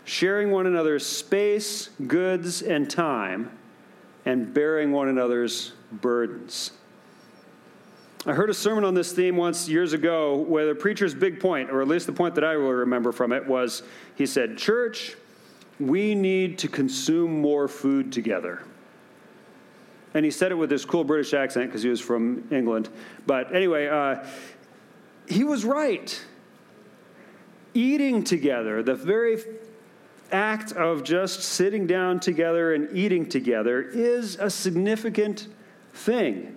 Sharing 0.05 0.51
one 0.51 0.67
another's 0.67 1.05
space, 1.05 1.91
goods, 2.07 2.63
and 2.63 2.89
time, 2.89 3.51
and 4.25 4.53
bearing 4.53 4.93
one 4.93 5.09
another's 5.09 5.73
burdens. 5.93 6.73
I 8.27 8.33
heard 8.33 8.51
a 8.51 8.55
sermon 8.55 8.85
on 8.85 8.95
this 8.95 9.13
theme 9.13 9.37
once 9.37 9.69
years 9.69 9.93
ago 9.93 10.37
where 10.37 10.67
the 10.67 10.75
preacher's 10.75 11.15
big 11.15 11.41
point, 11.41 11.71
or 11.71 11.81
at 11.81 11.89
least 11.89 12.07
the 12.07 12.13
point 12.13 12.35
that 12.35 12.45
I 12.45 12.57
will 12.57 12.73
remember 12.73 13.13
from 13.13 13.33
it, 13.33 13.47
was 13.47 13.83
he 14.17 14.27
said, 14.27 14.59
Church, 14.59 15.17
we 15.81 16.15
need 16.15 16.59
to 16.59 16.69
consume 16.69 17.41
more 17.41 17.69
food 17.69 18.13
together. 18.13 18.65
And 20.15 20.25
he 20.25 20.31
said 20.31 20.53
it 20.53 20.55
with 20.55 20.71
this 20.71 20.85
cool 20.85 21.05
British 21.05 21.35
accent 21.35 21.67
because 21.67 21.83
he 21.83 21.89
was 21.89 22.01
from 22.01 22.49
England. 22.51 22.89
But 23.27 23.55
anyway, 23.55 23.89
uh, 23.89 24.25
he 25.29 25.45
was 25.45 25.65
right. 25.65 26.25
Eating 27.75 28.25
together, 28.25 28.83
the 28.83 28.95
very 28.95 29.39
act 30.33 30.73
of 30.73 31.05
just 31.05 31.43
sitting 31.43 31.87
down 31.87 32.21
together 32.21 32.75
and 32.75 32.97
eating 32.97 33.29
together, 33.29 33.83
is 33.83 34.37
a 34.37 34.51
significant 34.51 35.49
thing. 35.93 36.57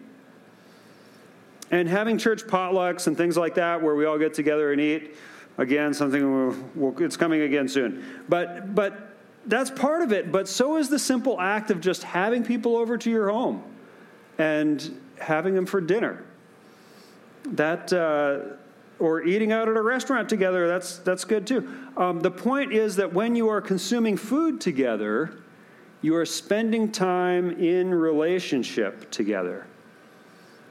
And 1.70 1.88
having 1.88 2.18
church 2.18 2.44
potlucks 2.44 3.08
and 3.08 3.16
things 3.16 3.38
like 3.38 3.56
that, 3.56 3.82
where 3.82 3.96
we 3.96 4.06
all 4.06 4.18
get 4.18 4.34
together 4.34 4.72
and 4.72 4.82
eat, 4.82 5.16
again, 5.58 5.94
something 5.94 6.48
we'll, 6.48 6.56
we'll, 6.76 7.04
it's 7.04 7.18
coming 7.18 7.42
again 7.42 7.68
soon. 7.68 8.04
But 8.28 8.76
but 8.76 9.11
that's 9.46 9.72
part 9.72 10.02
of 10.02 10.12
it. 10.12 10.32
But 10.32 10.48
so 10.48 10.78
is 10.78 10.90
the 10.90 11.00
simple 11.00 11.40
act 11.40 11.72
of 11.72 11.82
just 11.82 12.04
having 12.04 12.44
people 12.44 12.76
over 12.76 12.98
to 12.98 13.10
your 13.10 13.30
home 13.30 13.64
and 14.38 15.00
having 15.20 15.56
them 15.56 15.66
for 15.66 15.82
dinner. 15.82 16.24
That. 17.44 17.92
Uh, 17.92 18.58
or 19.02 19.24
eating 19.24 19.52
out 19.52 19.68
at 19.68 19.76
a 19.76 19.82
restaurant 19.82 20.30
together, 20.30 20.68
that's, 20.68 21.00
that's 21.00 21.26
good 21.26 21.48
too. 21.48 21.68
Um, 21.98 22.20
the 22.20 22.30
point 22.30 22.72
is 22.72 22.96
that 22.98 23.12
when 23.12 23.36
you 23.36 23.50
are 23.50 23.60
consuming 23.60 24.16
food 24.16 24.62
together, 24.62 25.40
you 26.04 26.16
are 26.16 26.26
spending 26.26 26.92
time 26.92 27.50
in 27.60 27.94
relationship 27.94 29.10
together. 29.10 29.66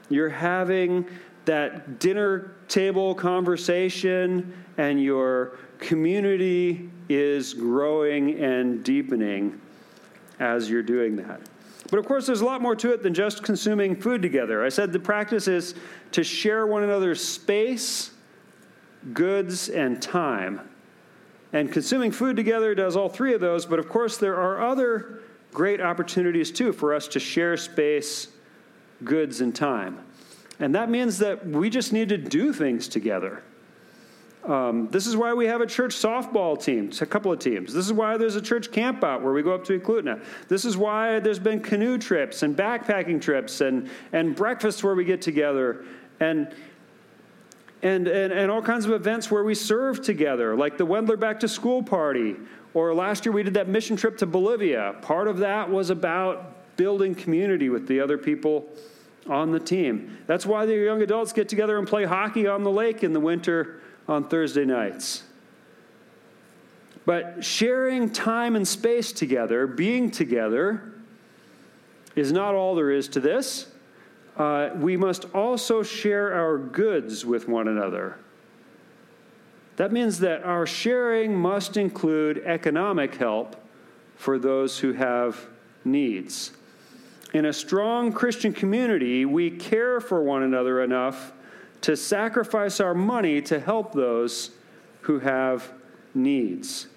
You're 0.09 0.29
having 0.29 1.05
that 1.45 1.99
dinner 1.99 2.55
table 2.67 3.15
conversation, 3.15 4.53
and 4.77 5.01
your 5.01 5.57
community 5.79 6.89
is 7.09 7.53
growing 7.53 8.39
and 8.39 8.83
deepening 8.83 9.59
as 10.39 10.69
you're 10.69 10.83
doing 10.83 11.15
that. 11.17 11.41
But 11.89 11.99
of 11.99 12.05
course, 12.05 12.25
there's 12.25 12.41
a 12.41 12.45
lot 12.45 12.61
more 12.61 12.75
to 12.77 12.93
it 12.93 13.03
than 13.03 13.13
just 13.13 13.43
consuming 13.43 13.95
food 13.95 14.21
together. 14.21 14.63
I 14.63 14.69
said 14.69 14.93
the 14.93 14.99
practice 14.99 15.47
is 15.47 15.75
to 16.13 16.23
share 16.23 16.65
one 16.65 16.83
another's 16.83 17.21
space, 17.21 18.11
goods, 19.13 19.69
and 19.69 20.01
time. 20.01 20.61
And 21.53 21.71
consuming 21.71 22.11
food 22.11 22.37
together 22.37 22.73
does 22.73 22.95
all 22.95 23.09
three 23.09 23.33
of 23.33 23.41
those, 23.41 23.65
but 23.65 23.77
of 23.77 23.89
course, 23.89 24.17
there 24.17 24.35
are 24.35 24.61
other 24.61 25.19
great 25.51 25.81
opportunities 25.81 26.49
too 26.49 26.71
for 26.71 26.93
us 26.93 27.09
to 27.09 27.19
share 27.19 27.57
space, 27.57 28.29
goods, 29.03 29.41
and 29.41 29.53
time. 29.53 29.99
And 30.61 30.75
that 30.75 30.89
means 30.89 31.17
that 31.17 31.45
we 31.45 31.69
just 31.69 31.91
need 31.91 32.09
to 32.09 32.17
do 32.17 32.53
things 32.53 32.87
together. 32.87 33.43
Um, 34.45 34.87
this 34.89 35.05
is 35.05 35.15
why 35.17 35.33
we 35.33 35.45
have 35.47 35.61
a 35.61 35.65
church 35.65 35.95
softball 35.95 36.61
team, 36.61 36.91
a 37.01 37.05
couple 37.05 37.31
of 37.31 37.39
teams. 37.39 37.73
This 37.73 37.85
is 37.85 37.93
why 37.93 38.17
there's 38.17 38.35
a 38.35 38.41
church 38.41 38.71
campout 38.71 39.21
where 39.21 39.33
we 39.33 39.43
go 39.43 39.53
up 39.53 39.63
to 39.65 39.79
Eklutna. 39.79 40.23
This 40.47 40.65
is 40.65 40.77
why 40.77 41.19
there's 41.19 41.39
been 41.39 41.59
canoe 41.59 41.97
trips 41.97 42.41
and 42.43 42.55
backpacking 42.55 43.21
trips 43.21 43.61
and, 43.61 43.89
and 44.13 44.35
breakfasts 44.35 44.83
where 44.83 44.95
we 44.95 45.03
get 45.03 45.21
together 45.21 45.83
and, 46.19 46.53
and, 47.83 48.07
and, 48.07 48.33
and 48.33 48.51
all 48.51 48.61
kinds 48.61 48.85
of 48.85 48.91
events 48.91 49.29
where 49.29 49.43
we 49.43 49.53
serve 49.53 50.01
together, 50.01 50.55
like 50.55 50.77
the 50.77 50.85
Wendler 50.85 51.19
Back 51.19 51.39
to 51.41 51.47
School 51.47 51.83
Party. 51.83 52.35
Or 52.73 52.95
last 52.95 53.25
year 53.25 53.33
we 53.33 53.43
did 53.43 53.55
that 53.55 53.67
mission 53.67 53.95
trip 53.95 54.17
to 54.19 54.25
Bolivia. 54.25 54.95
Part 55.01 55.27
of 55.27 55.37
that 55.39 55.69
was 55.69 55.91
about 55.91 56.77
building 56.77 57.13
community 57.13 57.69
with 57.69 57.87
the 57.87 57.99
other 57.99 58.17
people 58.17 58.67
on 59.27 59.51
the 59.51 59.59
team. 59.59 60.17
That's 60.27 60.45
why 60.45 60.65
the 60.65 60.75
young 60.75 61.01
adults 61.01 61.33
get 61.33 61.49
together 61.49 61.77
and 61.77 61.87
play 61.87 62.05
hockey 62.05 62.47
on 62.47 62.63
the 62.63 62.71
lake 62.71 63.03
in 63.03 63.13
the 63.13 63.19
winter 63.19 63.81
on 64.07 64.27
Thursday 64.27 64.65
nights. 64.65 65.23
But 67.05 67.43
sharing 67.43 68.11
time 68.11 68.55
and 68.55 68.67
space 68.67 69.11
together, 69.11 69.67
being 69.67 70.11
together, 70.11 70.93
is 72.15 72.31
not 72.31 72.53
all 72.53 72.75
there 72.75 72.91
is 72.91 73.07
to 73.09 73.19
this. 73.19 73.67
Uh, 74.37 74.69
we 74.75 74.97
must 74.97 75.25
also 75.33 75.83
share 75.83 76.33
our 76.33 76.57
goods 76.57 77.25
with 77.25 77.47
one 77.47 77.67
another. 77.67 78.17
That 79.77 79.91
means 79.91 80.19
that 80.19 80.43
our 80.43 80.65
sharing 80.65 81.35
must 81.35 81.77
include 81.77 82.43
economic 82.45 83.15
help 83.15 83.55
for 84.15 84.37
those 84.37 84.79
who 84.79 84.93
have 84.93 85.47
needs. 85.83 86.51
In 87.33 87.45
a 87.45 87.53
strong 87.53 88.11
Christian 88.11 88.51
community, 88.51 89.25
we 89.25 89.49
care 89.49 90.01
for 90.01 90.21
one 90.21 90.43
another 90.43 90.81
enough 90.83 91.31
to 91.81 91.95
sacrifice 91.95 92.79
our 92.79 92.93
money 92.93 93.41
to 93.43 93.59
help 93.59 93.93
those 93.93 94.51
who 95.01 95.19
have 95.19 95.71
needs. 96.13 96.87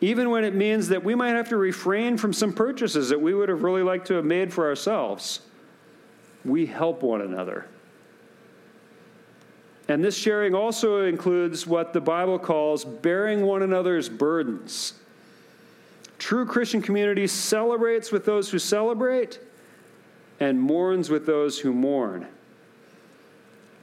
Even 0.00 0.30
when 0.30 0.44
it 0.44 0.54
means 0.54 0.88
that 0.88 1.02
we 1.02 1.14
might 1.14 1.30
have 1.30 1.48
to 1.48 1.56
refrain 1.56 2.16
from 2.16 2.32
some 2.32 2.52
purchases 2.52 3.08
that 3.08 3.20
we 3.20 3.34
would 3.34 3.48
have 3.48 3.62
really 3.62 3.82
liked 3.82 4.06
to 4.08 4.14
have 4.14 4.24
made 4.24 4.52
for 4.52 4.66
ourselves, 4.68 5.40
we 6.44 6.66
help 6.66 7.02
one 7.02 7.22
another. 7.22 7.66
And 9.88 10.04
this 10.04 10.16
sharing 10.16 10.54
also 10.54 11.06
includes 11.06 11.66
what 11.66 11.94
the 11.94 12.00
Bible 12.00 12.38
calls 12.38 12.84
bearing 12.84 13.42
one 13.42 13.62
another's 13.62 14.08
burdens. 14.08 14.92
True 16.18 16.44
Christian 16.44 16.82
community 16.82 17.26
celebrates 17.26 18.10
with 18.10 18.24
those 18.24 18.50
who 18.50 18.58
celebrate 18.58 19.38
and 20.40 20.60
mourns 20.60 21.10
with 21.10 21.26
those 21.26 21.58
who 21.58 21.72
mourn. 21.72 22.26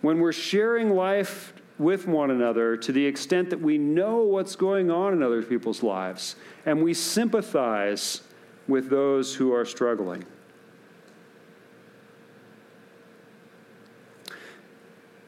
When 0.02 0.20
we're 0.20 0.34
sharing 0.34 0.92
life 0.92 1.54
with 1.78 2.08
one 2.08 2.32
another 2.32 2.78
to 2.78 2.92
the 2.92 3.06
extent 3.06 3.50
that 3.50 3.60
we 3.60 3.78
know 3.78 4.18
what's 4.18 4.56
going 4.56 4.90
on 4.90 5.14
in 5.14 5.24
other 5.24 5.42
people's 5.42 5.84
lives 5.84 6.36
and 6.66 6.84
we 6.84 6.94
sympathize 6.94 8.22
with 8.68 8.90
those 8.90 9.36
who 9.36 9.54
are 9.54 9.66
struggling. 9.66 10.24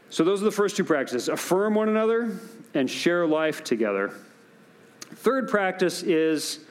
So, 0.10 0.24
those 0.24 0.42
are 0.42 0.46
the 0.46 0.52
first 0.52 0.78
two 0.78 0.84
practices 0.84 1.30
affirm 1.30 1.76
one 1.76 1.90
another 1.90 2.40
and 2.74 2.90
share 2.90 3.28
life 3.28 3.64
together. 3.64 4.12
Third 5.14 5.48
practice 5.48 6.02
is 6.02 6.62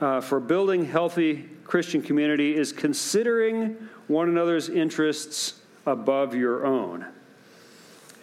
uh, 0.00 0.20
for 0.20 0.40
building 0.40 0.84
healthy 0.84 1.48
Christian 1.64 2.02
community 2.02 2.56
is 2.56 2.72
considering 2.72 3.76
one 4.08 4.28
another's 4.28 4.68
interests 4.68 5.60
above 5.86 6.34
your 6.34 6.66
own. 6.66 7.06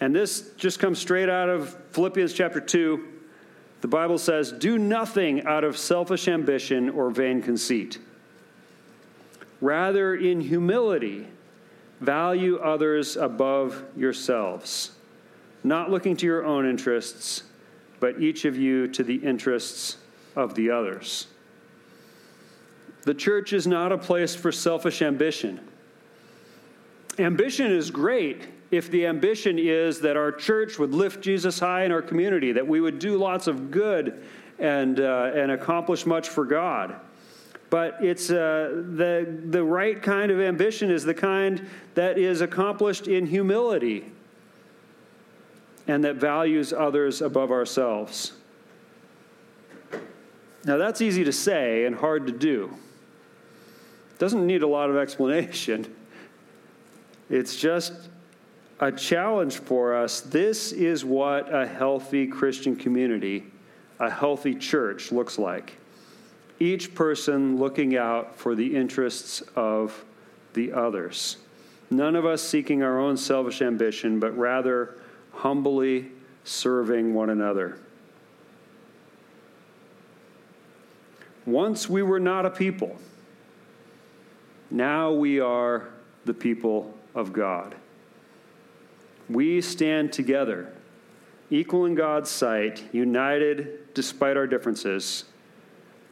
And 0.00 0.14
this 0.14 0.50
just 0.56 0.78
comes 0.78 0.98
straight 0.98 1.28
out 1.28 1.48
of 1.48 1.76
Philippians 1.92 2.32
chapter 2.32 2.60
2. 2.60 3.06
The 3.80 3.88
Bible 3.88 4.18
says, 4.18 4.52
Do 4.52 4.78
nothing 4.78 5.44
out 5.44 5.64
of 5.64 5.76
selfish 5.76 6.28
ambition 6.28 6.90
or 6.90 7.10
vain 7.10 7.42
conceit. 7.42 7.98
Rather, 9.60 10.14
in 10.14 10.40
humility, 10.40 11.26
value 12.00 12.58
others 12.58 13.16
above 13.16 13.82
yourselves, 13.96 14.92
not 15.64 15.90
looking 15.90 16.16
to 16.16 16.26
your 16.26 16.44
own 16.44 16.68
interests, 16.68 17.42
but 17.98 18.20
each 18.20 18.44
of 18.44 18.56
you 18.56 18.86
to 18.88 19.02
the 19.02 19.16
interests 19.16 19.96
of 20.36 20.54
the 20.54 20.70
others. 20.70 21.26
The 23.02 23.14
church 23.14 23.52
is 23.52 23.66
not 23.66 23.92
a 23.92 23.98
place 23.98 24.34
for 24.34 24.52
selfish 24.52 25.02
ambition. 25.02 25.60
Ambition 27.18 27.70
is 27.70 27.90
great 27.90 28.46
if 28.70 28.90
the 28.90 29.06
ambition 29.06 29.58
is 29.58 30.00
that 30.00 30.16
our 30.16 30.30
church 30.30 30.78
would 30.78 30.92
lift 30.92 31.22
Jesus 31.22 31.58
high 31.58 31.84
in 31.84 31.92
our 31.92 32.02
community, 32.02 32.52
that 32.52 32.66
we 32.66 32.80
would 32.80 32.98
do 32.98 33.16
lots 33.16 33.46
of 33.46 33.70
good 33.70 34.22
and, 34.58 35.00
uh, 35.00 35.32
and 35.34 35.50
accomplish 35.50 36.04
much 36.04 36.28
for 36.28 36.44
God. 36.44 36.96
But 37.70 37.98
it's 38.00 38.30
uh, 38.30 38.82
the, 38.94 39.40
the 39.46 39.62
right 39.62 40.00
kind 40.02 40.30
of 40.30 40.40
ambition 40.40 40.90
is 40.90 41.04
the 41.04 41.14
kind 41.14 41.66
that 41.94 42.18
is 42.18 42.40
accomplished 42.40 43.08
in 43.08 43.26
humility 43.26 44.10
and 45.86 46.04
that 46.04 46.16
values 46.16 46.72
others 46.72 47.20
above 47.22 47.50
ourselves. 47.50 48.32
Now, 50.64 50.76
that's 50.76 51.00
easy 51.00 51.24
to 51.24 51.32
say 51.32 51.84
and 51.86 51.96
hard 51.96 52.26
to 52.26 52.32
do. 52.32 52.74
Doesn't 54.18 54.46
need 54.46 54.62
a 54.62 54.66
lot 54.66 54.90
of 54.90 54.96
explanation. 54.96 55.94
It's 57.30 57.56
just 57.56 57.92
a 58.80 58.90
challenge 58.90 59.58
for 59.58 59.94
us. 59.94 60.22
This 60.22 60.72
is 60.72 61.04
what 61.04 61.54
a 61.54 61.66
healthy 61.66 62.26
Christian 62.26 62.74
community, 62.74 63.44
a 63.98 64.08
healthy 64.08 64.54
church 64.54 65.12
looks 65.12 65.38
like. 65.38 65.74
Each 66.58 66.94
person 66.94 67.58
looking 67.58 67.96
out 67.96 68.34
for 68.34 68.54
the 68.54 68.74
interests 68.74 69.42
of 69.56 70.04
the 70.54 70.72
others. 70.72 71.36
None 71.90 72.16
of 72.16 72.24
us 72.24 72.42
seeking 72.42 72.82
our 72.82 72.98
own 72.98 73.16
selfish 73.16 73.62
ambition, 73.62 74.18
but 74.18 74.36
rather 74.36 74.94
humbly 75.32 76.10
serving 76.44 77.14
one 77.14 77.30
another. 77.30 77.78
Once 81.46 81.88
we 81.88 82.02
were 82.02 82.20
not 82.20 82.44
a 82.44 82.50
people, 82.50 82.96
now 84.70 85.12
we 85.12 85.40
are 85.40 85.88
the 86.24 86.34
people 86.34 86.94
of 87.14 87.32
God. 87.32 87.74
We 89.28 89.60
stand 89.60 90.12
together, 90.12 90.72
equal 91.50 91.84
in 91.84 91.94
God's 91.94 92.30
sight, 92.30 92.82
united 92.92 93.94
despite 93.94 94.36
our 94.36 94.46
differences. 94.46 95.24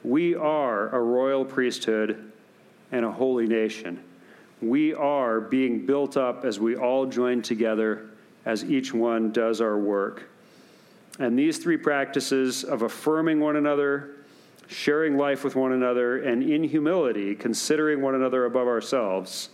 We 0.02 0.34
are 0.34 0.88
a 0.94 1.00
royal 1.00 1.44
priesthood 1.44 2.32
and 2.92 3.04
a 3.04 3.10
holy 3.10 3.46
nation. 3.46 4.02
We 4.62 4.94
are 4.94 5.40
being 5.40 5.84
built 5.84 6.16
up 6.16 6.44
as 6.44 6.58
we 6.58 6.76
all 6.76 7.06
join 7.06 7.42
together, 7.42 8.06
as 8.44 8.64
each 8.64 8.94
one 8.94 9.32
does 9.32 9.60
our 9.60 9.78
work. 9.78 10.28
And 11.18 11.38
these 11.38 11.58
three 11.58 11.76
practices 11.76 12.64
of 12.64 12.82
affirming 12.82 13.40
one 13.40 13.56
another, 13.56 14.15
sharing 14.66 15.16
life 15.16 15.44
with 15.44 15.54
one 15.54 15.72
another, 15.72 16.22
and 16.22 16.42
in 16.42 16.64
humility, 16.64 17.34
considering 17.34 18.02
one 18.02 18.14
another 18.14 18.44
above 18.44 18.66
ourselves, 18.66 19.50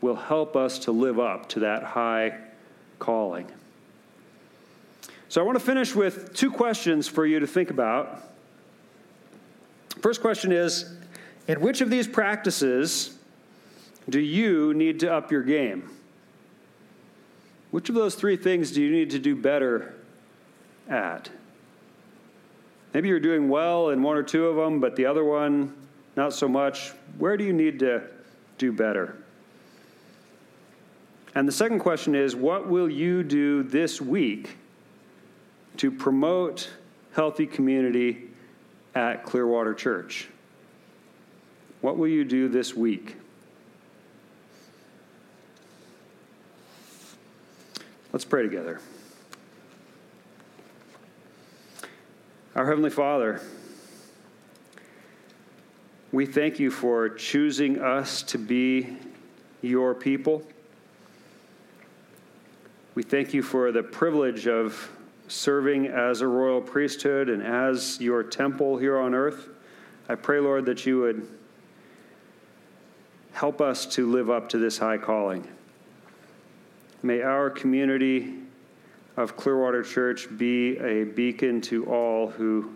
will 0.00 0.16
help 0.16 0.56
us 0.56 0.78
to 0.80 0.92
live 0.92 1.18
up 1.18 1.48
to 1.50 1.60
that 1.60 1.82
high 1.82 2.38
calling. 2.98 3.46
So, 5.28 5.40
I 5.40 5.44
want 5.44 5.58
to 5.58 5.64
finish 5.64 5.94
with 5.94 6.34
two 6.34 6.50
questions 6.50 7.06
for 7.06 7.26
you 7.26 7.40
to 7.40 7.46
think 7.46 7.70
about. 7.70 8.22
First 10.00 10.20
question 10.20 10.52
is 10.52 10.96
In 11.46 11.60
which 11.60 11.80
of 11.80 11.90
these 11.90 12.08
practices 12.08 13.18
do 14.08 14.20
you 14.20 14.72
need 14.72 15.00
to 15.00 15.12
up 15.12 15.30
your 15.30 15.42
game? 15.42 15.90
Which 17.70 17.88
of 17.88 17.94
those 17.94 18.14
three 18.14 18.36
things 18.36 18.72
do 18.72 18.80
you 18.80 18.90
need 18.90 19.10
to 19.10 19.18
do 19.18 19.36
better 19.36 19.94
at? 20.88 21.28
Maybe 22.94 23.08
you're 23.08 23.20
doing 23.20 23.48
well 23.48 23.90
in 23.90 24.02
one 24.02 24.16
or 24.16 24.22
two 24.22 24.46
of 24.46 24.56
them, 24.56 24.80
but 24.80 24.96
the 24.96 25.06
other 25.06 25.24
one, 25.24 25.74
not 26.16 26.32
so 26.32 26.48
much. 26.48 26.92
Where 27.18 27.36
do 27.36 27.44
you 27.44 27.52
need 27.52 27.78
to 27.80 28.02
do 28.56 28.72
better? 28.72 29.16
And 31.34 31.46
the 31.46 31.52
second 31.52 31.80
question 31.80 32.14
is 32.14 32.34
what 32.34 32.66
will 32.66 32.88
you 32.88 33.22
do 33.22 33.62
this 33.62 34.00
week 34.00 34.56
to 35.76 35.90
promote 35.90 36.70
healthy 37.12 37.46
community 37.46 38.28
at 38.94 39.24
Clearwater 39.24 39.74
Church? 39.74 40.28
What 41.80 41.96
will 41.96 42.08
you 42.08 42.24
do 42.24 42.48
this 42.48 42.74
week? 42.74 43.16
Let's 48.12 48.24
pray 48.24 48.42
together. 48.42 48.80
Our 52.58 52.66
Heavenly 52.66 52.90
Father, 52.90 53.40
we 56.10 56.26
thank 56.26 56.58
you 56.58 56.72
for 56.72 57.08
choosing 57.08 57.80
us 57.80 58.20
to 58.22 58.36
be 58.36 58.96
your 59.62 59.94
people. 59.94 60.42
We 62.96 63.04
thank 63.04 63.32
you 63.32 63.44
for 63.44 63.70
the 63.70 63.84
privilege 63.84 64.48
of 64.48 64.90
serving 65.28 65.86
as 65.86 66.20
a 66.20 66.26
royal 66.26 66.60
priesthood 66.60 67.28
and 67.28 67.44
as 67.44 68.00
your 68.00 68.24
temple 68.24 68.76
here 68.76 68.98
on 68.98 69.14
earth. 69.14 69.50
I 70.08 70.16
pray, 70.16 70.40
Lord, 70.40 70.66
that 70.66 70.84
you 70.84 70.98
would 70.98 71.28
help 73.34 73.60
us 73.60 73.86
to 73.94 74.10
live 74.10 74.30
up 74.30 74.48
to 74.48 74.58
this 74.58 74.78
high 74.78 74.98
calling. 74.98 75.46
May 77.04 77.22
our 77.22 77.50
community 77.50 78.47
of 79.18 79.36
Clearwater 79.36 79.82
Church 79.82 80.28
be 80.38 80.78
a 80.78 81.02
beacon 81.02 81.60
to 81.60 81.84
all 81.86 82.28
who 82.28 82.72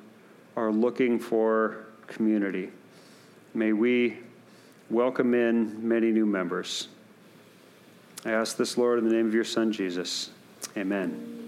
are 0.56 0.72
looking 0.72 1.16
for 1.16 1.86
community. 2.08 2.68
May 3.54 3.72
we 3.72 4.18
welcome 4.90 5.34
in 5.34 5.88
many 5.88 6.10
new 6.10 6.26
members. 6.26 6.88
I 8.24 8.32
ask 8.32 8.56
this, 8.56 8.76
Lord, 8.76 8.98
in 8.98 9.08
the 9.08 9.14
name 9.14 9.28
of 9.28 9.34
your 9.34 9.44
Son, 9.44 9.70
Jesus. 9.70 10.30
Amen. 10.76 11.41